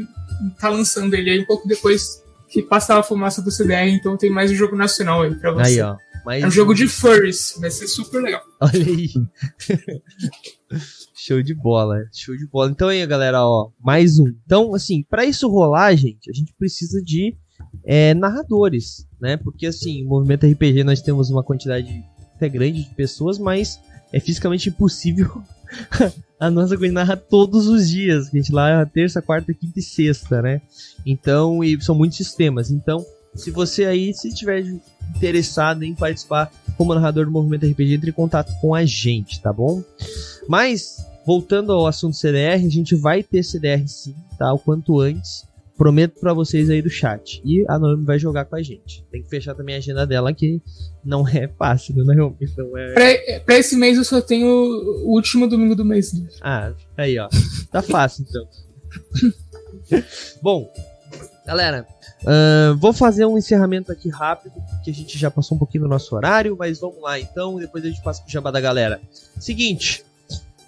[0.59, 4.29] tá lançando ele aí um pouco depois que passar a fumaça do CDR, então tem
[4.29, 5.79] mais um jogo nacional aí pra você.
[5.79, 5.95] Aí, ó.
[6.25, 8.41] Mais É um jogo de furries, vai ser super legal.
[8.59, 9.09] Olha aí.
[11.15, 12.71] show de bola, show de bola.
[12.71, 14.27] Então aí, galera, ó, mais um.
[14.43, 17.35] Então, assim, pra isso rolar, gente, a gente precisa de
[17.85, 19.37] é, narradores, né?
[19.37, 22.03] Porque, assim, no movimento RPG nós temos uma quantidade
[22.35, 23.79] até grande de pessoas, mas
[24.11, 25.43] é fisicamente impossível
[26.39, 28.29] a nossa coisa narrar todos os dias.
[28.29, 30.59] A gente lá terça, quarta, quinta e sexta, né?
[31.05, 32.71] Então, e são muitos sistemas.
[32.71, 33.05] Então,
[33.35, 34.63] se você aí, se estiver
[35.15, 39.51] interessado em participar como narrador do movimento RPG, entre em contato com a gente, tá
[39.51, 39.83] bom?
[40.47, 44.53] Mas, voltando ao assunto CDR, a gente vai ter CDR sim, tá?
[44.53, 45.45] O quanto antes.
[45.77, 47.41] Prometo pra vocês aí do chat.
[47.43, 49.03] E a Naomi vai jogar com a gente.
[49.11, 50.61] Tem que fechar também a agenda dela, que
[51.03, 52.37] não é fácil, né, Naomi?
[52.41, 52.93] Então é...
[52.93, 56.13] Pra, pra esse mês eu só tenho o último domingo do mês.
[56.41, 57.27] Ah, aí ó.
[57.69, 58.47] Tá fácil então.
[60.41, 60.71] Bom,
[61.45, 61.85] galera,
[62.25, 64.53] ahn, vou fazer um encerramento aqui rápido,
[64.83, 67.83] que a gente já passou um pouquinho do nosso horário, mas vamos lá então, depois
[67.83, 68.99] a gente passa pro jabá da galera.
[69.39, 70.05] Seguinte,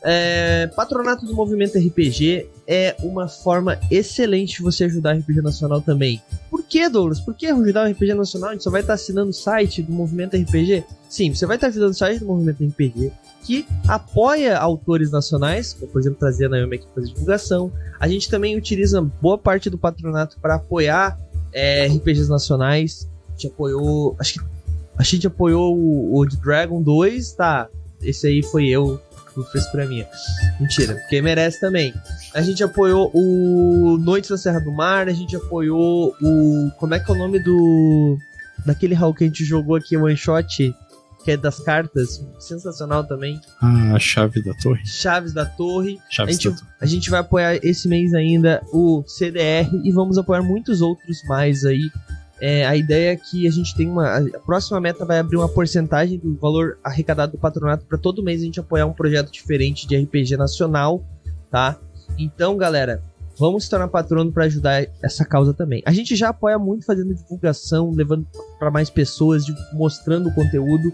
[0.04, 5.82] é, Patronato do Movimento RPG é uma forma excelente de você ajudar o RPG Nacional
[5.82, 6.22] também.
[6.50, 7.20] Por que, Douglas?
[7.20, 8.50] Por que ajudar o RPG Nacional?
[8.50, 10.84] A gente só vai estar assinando o site do Movimento RPG?
[11.10, 13.12] Sim, você vai estar ajudando o site do Movimento RPG,
[13.44, 17.72] que apoia autores nacionais, como por exemplo trazer a Naomi aqui para fazer divulgação.
[18.00, 21.18] A gente também utiliza boa parte do patronato para apoiar
[21.54, 23.10] é, RPGs nacionais.
[23.28, 24.16] A gente apoiou.
[24.20, 24.40] Acho que
[24.98, 27.70] a gente apoiou o, o de Dragon 2, tá?
[28.02, 29.00] Esse aí foi eu
[29.44, 30.04] que fez pra mim.
[30.60, 31.94] Mentira, porque merece também.
[32.34, 36.72] A gente apoiou o Noites da Serra do Mar, a gente apoiou o.
[36.78, 38.18] Como é que é o nome do.
[38.66, 40.74] Daquele Raul que a gente jogou aqui, One Shot,
[41.28, 42.26] que é das cartas.
[42.40, 43.38] Sensacional também.
[43.62, 44.86] Ah, a chave da torre.
[44.86, 46.00] Chaves da Torre.
[46.08, 46.72] A Chaves gente, da torre.
[46.80, 51.66] a gente vai apoiar esse mês ainda o CDR e vamos apoiar muitos outros mais
[51.66, 51.92] aí.
[52.40, 54.20] É, a ideia é que a gente tem uma.
[54.20, 58.42] A próxima meta vai abrir uma porcentagem do valor arrecadado do patronato para todo mês
[58.42, 61.04] a gente apoiar um projeto diferente de RPG nacional,
[61.52, 61.78] tá?
[62.18, 63.04] Então, galera,
[63.40, 65.82] vamos se tornar patrono para ajudar essa causa também.
[65.86, 68.28] A gente já apoia muito fazendo divulgação, levando
[68.60, 70.92] para mais pessoas, mostrando o conteúdo,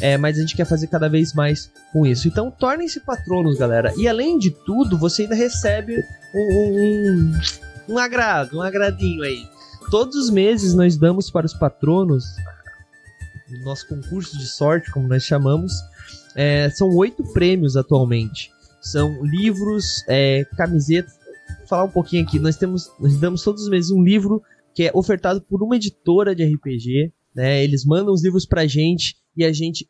[0.00, 2.28] é, mas a gente quer fazer cada vez mais com isso.
[2.28, 3.92] Então, tornem-se patronos, galera.
[3.96, 9.46] E além de tudo, você ainda recebe um, um, um agrado, um agradinho aí.
[9.90, 12.24] Todos os meses nós damos para os patronos
[13.62, 15.72] nosso concurso de sorte, como nós chamamos.
[16.34, 18.50] É, são oito prêmios atualmente.
[18.80, 21.15] São livros, é, camisetas.
[21.68, 22.38] Falar um pouquinho aqui.
[22.38, 24.42] Nós temos, nós damos todos os meses um livro
[24.74, 27.62] que é ofertado por uma editora de RPG, né?
[27.62, 29.88] Eles mandam os livros pra gente e a gente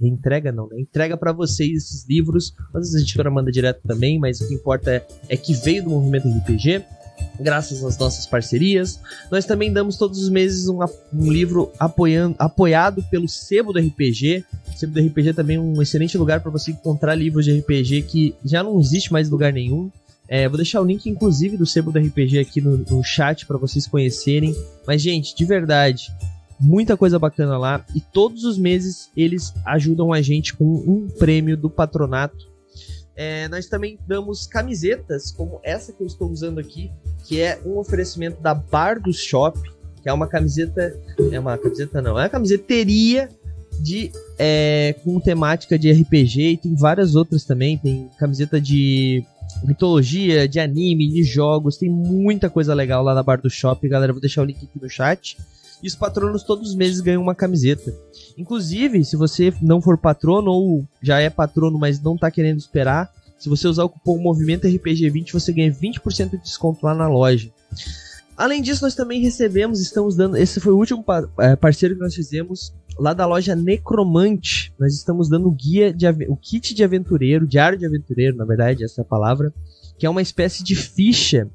[0.00, 0.80] entrega não, né?
[0.80, 2.54] Entrega para vocês esses livros.
[2.74, 5.84] Às vezes a editora manda direto também, mas o que importa é, é que veio
[5.84, 6.84] do movimento RPG
[7.38, 9.00] graças às nossas parcerias.
[9.30, 10.78] Nós também damos todos os meses um,
[11.12, 14.44] um, livro apoiando, apoiado pelo Sebo do RPG.
[14.68, 18.02] O Sebo do RPG também é um excelente lugar para você encontrar livros de RPG
[18.02, 19.90] que já não existe mais em lugar nenhum.
[20.30, 23.58] É, vou deixar o link, inclusive, do Sebo do RPG aqui no, no chat para
[23.58, 24.54] vocês conhecerem.
[24.86, 26.10] Mas, gente, de verdade,
[26.58, 27.84] muita coisa bacana lá.
[27.94, 32.50] E todos os meses eles ajudam a gente com um prêmio do patronato
[33.22, 36.90] é, nós também damos camisetas, como essa que eu estou usando aqui,
[37.26, 39.60] que é um oferecimento da Bar do Shop,
[40.02, 40.98] que é uma camiseta.
[41.30, 43.28] É uma camiseta não, é uma camiseteria
[43.78, 47.76] de é, com temática de RPG e tem várias outras também.
[47.76, 49.22] Tem camiseta de
[49.64, 54.12] mitologia, de anime, de jogos, tem muita coisa legal lá na Bar do Shop, galera.
[54.12, 55.36] Vou deixar o link aqui no chat.
[55.82, 57.94] E os patronos todos os meses ganham uma camiseta.
[58.36, 63.10] Inclusive, se você não for patrono ou já é patrono, mas não está querendo esperar,
[63.38, 67.50] se você usar o cupom Movimento RPG20, você ganha 20% de desconto lá na loja.
[68.36, 70.36] Além disso, nós também recebemos, estamos dando.
[70.36, 71.04] Esse foi o último
[71.38, 74.72] é, parceiro que nós fizemos lá da loja Necromante.
[74.78, 78.84] Nós estamos dando o guia de o kit de aventureiro, diário de aventureiro, na verdade,
[78.84, 79.52] essa é a palavra,
[79.98, 81.48] que é uma espécie de ficha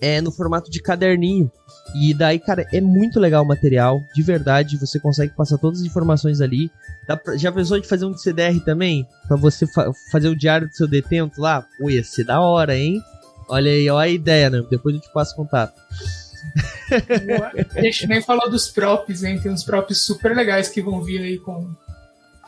[0.00, 1.50] é, no formato de caderninho.
[1.94, 4.76] E daí, cara, é muito legal o material, de verdade.
[4.78, 6.70] Você consegue passar todas as informações ali.
[7.06, 9.06] Pra, já pensou de fazer um CDR também?
[9.28, 11.66] Pra você fa fazer o diário do seu detento lá?
[11.78, 13.00] Pô, ia ser da hora, hein?
[13.48, 14.64] Olha aí, olha a ideia, né?
[14.70, 15.74] Depois eu te passo contato.
[17.74, 19.40] A gente nem falou dos props, hein?
[19.40, 21.74] Tem uns props super legais que vão vir aí com.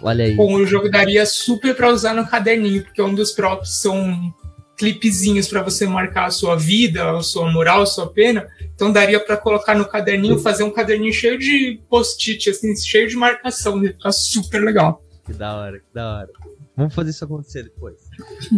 [0.03, 0.37] Olha aí.
[0.37, 4.33] Com o jogo daria super pra usar no caderninho, porque um dos props são
[4.77, 8.47] clipezinhos para você marcar a sua vida, a sua moral, a sua pena.
[8.75, 13.17] Então daria para colocar no caderninho, fazer um caderninho cheio de post-it, assim, cheio de
[13.17, 13.81] marcação.
[14.03, 15.03] Tá super legal.
[15.25, 16.29] Que da hora, que da hora.
[16.77, 17.97] Vamos fazer isso acontecer depois.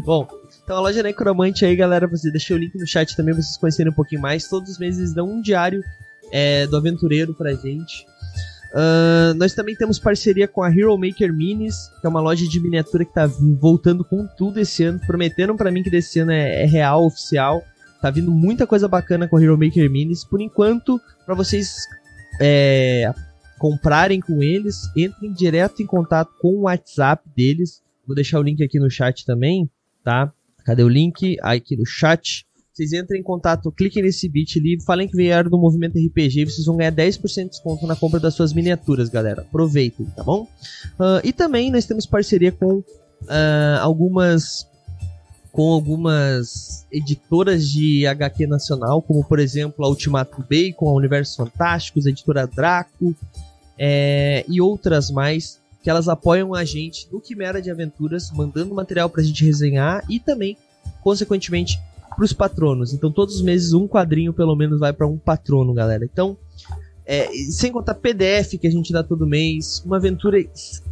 [0.04, 0.28] Bom,
[0.68, 3.56] então a loja Necromante aí, galera, você deixei o link no chat também pra vocês
[3.56, 4.46] conhecerem um pouquinho mais.
[4.46, 5.82] Todos os meses dão um diário
[6.30, 8.04] é, do aventureiro pra gente.
[8.74, 12.60] Uh, nós também temos parceria com a Hero Maker Minis, que é uma loja de
[12.60, 15.00] miniatura que tá voltando com tudo esse ano.
[15.06, 17.64] Prometeram para mim que desse ano é, é, real, oficial.
[18.02, 20.22] Tá vindo muita coisa bacana com a Hero Maker Minis.
[20.22, 21.86] Por enquanto, para vocês
[22.42, 23.10] é,
[23.58, 27.82] comprarem com eles, entrem direto em contato com o WhatsApp deles.
[28.06, 29.66] Vou deixar o link aqui no chat também,
[30.04, 30.30] tá?
[30.68, 31.38] Cadê o link?
[31.40, 32.44] Aqui no chat.
[32.74, 36.66] Vocês entrem em contato, cliquem nesse bit ali, falem que vieram do movimento RPG, vocês
[36.66, 39.40] vão ganhar 10% de desconto na compra das suas miniaturas, galera.
[39.40, 40.42] Aproveitem, tá bom?
[41.00, 42.84] Uh, e também nós temos parceria com uh,
[43.80, 44.68] algumas
[45.52, 52.06] com algumas editoras de HQ nacional, como por exemplo a Ultimato Bacon, a Universos Fantásticos,
[52.06, 53.16] a editora Draco
[53.78, 55.58] é, e outras mais,
[55.88, 60.20] que elas apoiam a gente no Quimera de Aventuras, mandando material pra gente resenhar e
[60.20, 60.54] também,
[61.00, 61.80] consequentemente,
[62.14, 62.92] para os patronos.
[62.92, 66.04] Então, todos os meses, um quadrinho pelo menos vai para um patrono, galera.
[66.04, 66.36] Então,
[67.06, 70.36] é, sem contar PDF que a gente dá todo mês, uma aventura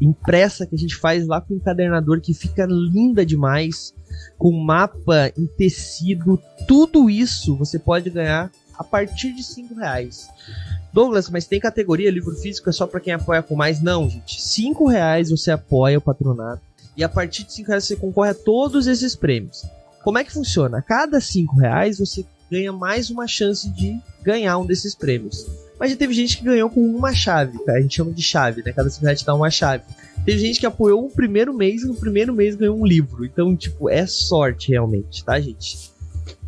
[0.00, 3.92] impressa que a gente faz lá com o encadernador que fica linda demais,
[4.38, 10.26] com mapa em tecido, tudo isso você pode ganhar a partir de 5 reais.
[10.96, 13.82] Douglas, mas tem categoria livro físico é só para quem apoia com mais?
[13.82, 14.40] Não, gente.
[14.40, 16.62] 5 reais você apoia o patronato
[16.96, 19.62] e a partir de 5 reais você concorre a todos esses prêmios.
[20.02, 20.78] Como é que funciona?
[20.78, 25.46] A cada 5 reais você ganha mais uma chance de ganhar um desses prêmios.
[25.78, 27.74] Mas já teve gente que ganhou com uma chave, tá?
[27.74, 28.72] A gente chama de chave, né?
[28.72, 29.84] Cada 5 reais te dá uma chave.
[30.24, 33.22] Teve gente que apoiou o primeiro mês e no primeiro mês ganhou um livro.
[33.22, 35.90] Então, tipo, é sorte realmente, tá, gente?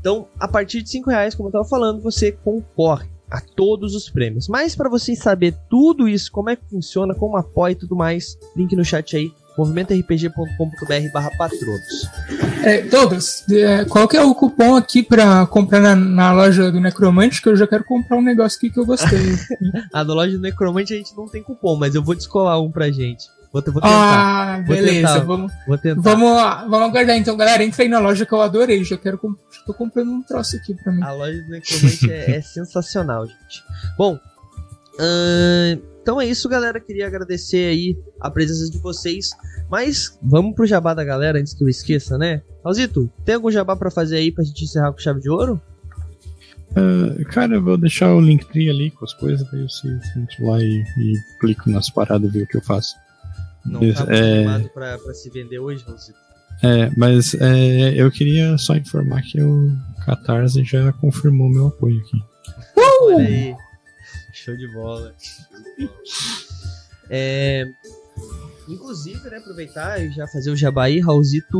[0.00, 4.08] Então, a partir de 5 reais, como eu tava falando, você concorre a todos os
[4.08, 4.48] prêmios.
[4.48, 8.38] Mas para vocês saber tudo isso, como é que funciona, como apoia e tudo mais,
[8.56, 12.08] link no chat aí movimentorpg.com.br barra patronos.
[12.62, 16.80] É, Douglas, é, qual que é o cupom aqui para comprar na, na, loja do
[16.80, 17.42] Necromante?
[17.42, 19.18] Que eu já quero comprar um negócio aqui que eu gostei.
[19.92, 22.70] a da loja do Necromante a gente não tem cupom, mas eu vou descolar um
[22.70, 23.26] pra gente.
[23.52, 23.88] Vou, vou tentar.
[23.88, 25.08] Ah, vou beleza.
[25.08, 25.18] Tentar.
[25.24, 26.00] Vamos, vou tentar.
[26.00, 27.64] Vamos, vamos aguardar então, galera.
[27.64, 28.84] Entra aí na loja que eu adorei.
[28.84, 29.18] Já quero.
[29.50, 31.02] Já tô comprando um troço aqui pra mim.
[31.02, 33.64] A loja do Necromante é, é sensacional, gente.
[33.96, 34.18] Bom,
[34.98, 36.80] Uh, então é isso, galera.
[36.80, 39.30] Queria agradecer aí a presença de vocês.
[39.70, 42.42] Mas vamos pro jabá da galera antes que eu esqueça, né?
[42.64, 45.60] Alzito, tem algum jabá para fazer aí pra gente encerrar com chave de ouro?
[46.72, 50.60] Uh, cara, eu vou deixar o Linktree ali com as coisas, daí você entra lá
[50.60, 52.94] e, e clico nas paradas e vê o que eu faço.
[53.68, 54.68] Não tá é...
[54.68, 56.18] pra, pra se vender hoje, Alzito?
[56.62, 59.70] É, mas é, eu queria só informar que o
[60.04, 62.16] Catarse já confirmou meu apoio aqui.
[62.76, 63.14] Uh!
[63.14, 63.56] Olha aí.
[64.32, 65.14] Show de bola.
[65.18, 66.48] Show de bola.
[67.10, 67.64] É,
[68.68, 71.58] inclusive, né, aproveitar e já fazer o jabaí, Raulzito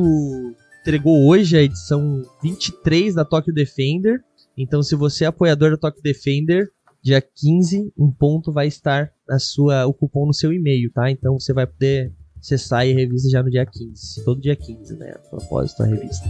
[0.81, 4.23] entregou hoje a edição 23 da Tokyo Defender.
[4.57, 6.71] Então, se você é apoiador da Tokyo Defender,
[7.03, 11.11] dia 15, um ponto vai estar a sua, o cupom no seu e-mail, tá?
[11.11, 14.25] Então você vai poder acessar e revista já no dia 15.
[14.25, 15.15] Todo dia 15, né?
[15.15, 16.29] A propósito, a revista.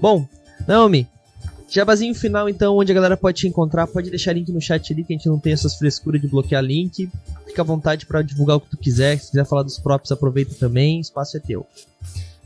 [0.00, 0.26] Bom,
[0.66, 1.06] Naomi,
[1.68, 3.86] jabazinho final então, onde a galera pode te encontrar.
[3.86, 6.62] Pode deixar link no chat ali, que a gente não tem essas frescuras de bloquear
[6.62, 7.10] link.
[7.46, 9.18] Fica à vontade para divulgar o que tu quiser.
[9.18, 11.00] Se quiser falar dos próprios, aproveita também.
[11.00, 11.66] Espaço é teu.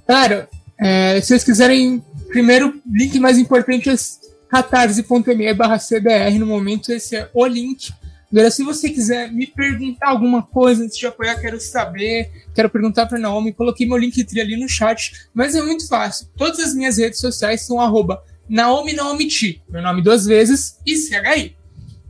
[0.06, 0.48] Cara,
[0.78, 3.94] é, se vocês quiserem, primeiro, link mais importante é
[4.48, 6.38] catarse.me barra CDR.
[6.38, 7.92] No momento, esse é o link.
[8.30, 13.06] Agora, se você quiser me perguntar alguma coisa antes de apoiar, quero saber, quero perguntar
[13.06, 16.28] para Naomi, coloquei meu Linktree ali no chat, mas é muito fácil.
[16.36, 20.96] Todas as minhas redes sociais são arroba Naomi Naomi Ti, meu nome duas vezes, e
[20.96, 21.56] CHI.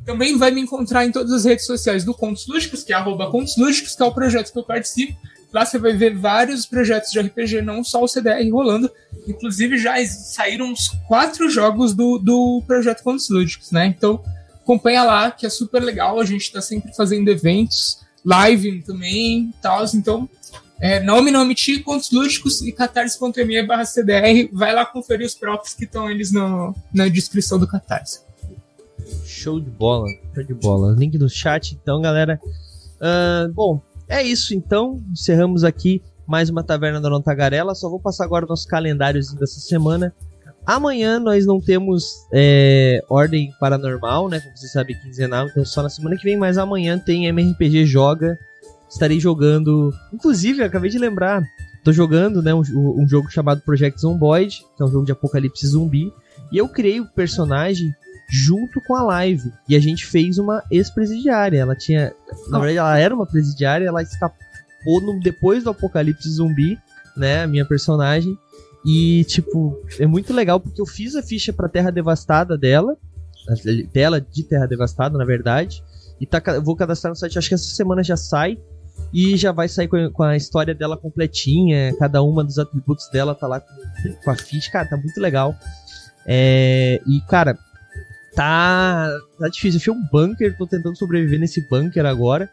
[0.04, 3.30] Também vai me encontrar em todas as redes sociais do Contos Lúdicos, que é arroba
[3.30, 5.16] Contos Lúdicos, que é o projeto que eu participo.
[5.52, 8.90] Lá você vai ver vários projetos de RPG, não só o CDR rolando.
[9.26, 13.86] Inclusive já saíram uns quatro jogos do, do projeto Contos Lúdicos, né?
[13.86, 14.22] Então
[14.62, 16.18] acompanha lá, que é super legal.
[16.18, 19.84] A gente está sempre fazendo eventos, live também tal.
[19.94, 20.28] Então,
[20.80, 24.50] é, nome, nome, ti, contos lúdicos e catarse.me barra CDR.
[24.52, 28.20] Vai lá conferir os próprios que estão eles no, na descrição do Catarse.
[29.24, 30.94] Show de bola, show de bola.
[30.98, 32.40] Link no chat, então, galera.
[32.96, 35.02] Uh, bom, é isso então.
[35.12, 37.74] Encerramos aqui mais uma Taverna da Nontagarela.
[37.74, 40.14] Só vou passar agora o nosso calendáriozinho dessa semana.
[40.66, 44.40] Amanhã nós não temos é, ordem paranormal, né?
[44.40, 48.36] Como você sabe, quinzenal, então só na semana que vem, mas amanhã tem MRPG Joga.
[48.88, 49.94] Estarei jogando.
[50.12, 51.42] Inclusive, acabei de lembrar,
[51.84, 55.66] tô jogando né, um, um jogo chamado Project Zomboid, que é um jogo de apocalipse
[55.66, 56.12] zumbi.
[56.50, 57.94] E eu criei o personagem
[58.28, 59.52] junto com a live.
[59.68, 61.58] E a gente fez uma ex-presidiária.
[61.58, 62.12] Ela tinha.
[62.48, 66.78] Na verdade, ela era uma presidiária, ela escapou no, depois do apocalipse zumbi,
[67.16, 67.42] né?
[67.42, 68.36] A minha personagem.
[68.84, 72.96] E, tipo, é muito legal porque eu fiz a ficha pra Terra Devastada dela.
[73.92, 75.82] Dela de Terra Devastada, na verdade.
[76.20, 78.58] E tá, vou cadastrar no site, acho que essa semana já sai.
[79.12, 81.94] E já vai sair com a história dela completinha.
[81.98, 84.70] Cada uma dos atributos dela tá lá com, com a ficha.
[84.70, 85.54] Cara, tá muito legal.
[86.26, 87.58] É, e, cara,
[88.36, 89.80] tá, tá difícil.
[89.80, 92.48] Achei um bunker, tô tentando sobreviver nesse bunker agora.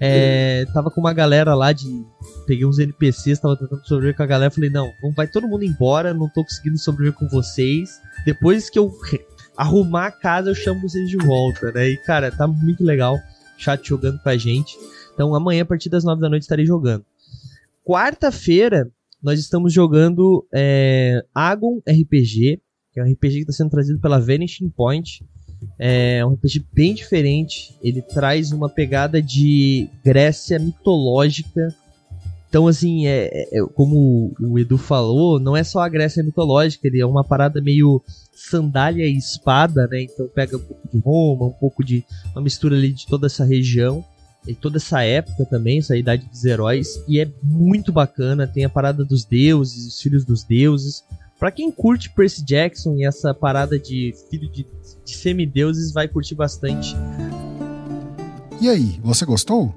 [0.00, 2.04] É, tava com uma galera lá de.
[2.46, 4.50] Peguei uns NPCs, tava tentando sobreviver com a galera.
[4.50, 8.00] Falei, não, vai todo mundo embora, não tô conseguindo sobreviver com vocês.
[8.24, 8.92] Depois que eu
[9.56, 11.88] arrumar a casa, eu chamo vocês de volta, né?
[11.88, 13.18] E, cara, tá muito legal.
[13.58, 14.76] Chat jogando com a gente.
[15.12, 17.04] Então, amanhã, a partir das 9 da noite, estarei jogando.
[17.84, 18.90] Quarta-feira,
[19.22, 22.60] nós estamos jogando é, Agon RPG,
[22.94, 25.24] que é um RPG que está sendo trazido pela Vanishing Point.
[25.78, 27.74] É um RPG bem diferente.
[27.82, 31.74] Ele traz uma pegada de Grécia mitológica.
[32.48, 36.86] Então, assim, é, é, é, como o Edu falou, não é só a Grécia mitológica,
[36.86, 38.00] ele é uma parada meio
[38.32, 40.02] sandália e espada, né?
[40.02, 43.44] Então pega um pouco de Roma, um pouco de uma mistura ali de toda essa
[43.44, 44.04] região
[44.46, 48.46] e toda essa época também, essa idade dos heróis, e é muito bacana.
[48.46, 51.02] Tem a parada dos deuses, os filhos dos deuses.
[51.44, 54.66] Para quem curte Percy Jackson e essa parada de filho de
[55.04, 56.96] de semideuses vai curtir bastante.
[58.62, 59.74] E aí, você gostou?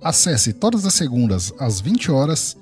[0.00, 2.56] Acesse todas as segundas às 20 horas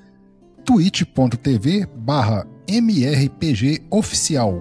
[0.65, 4.61] twitch.tv barra mrpgoficial.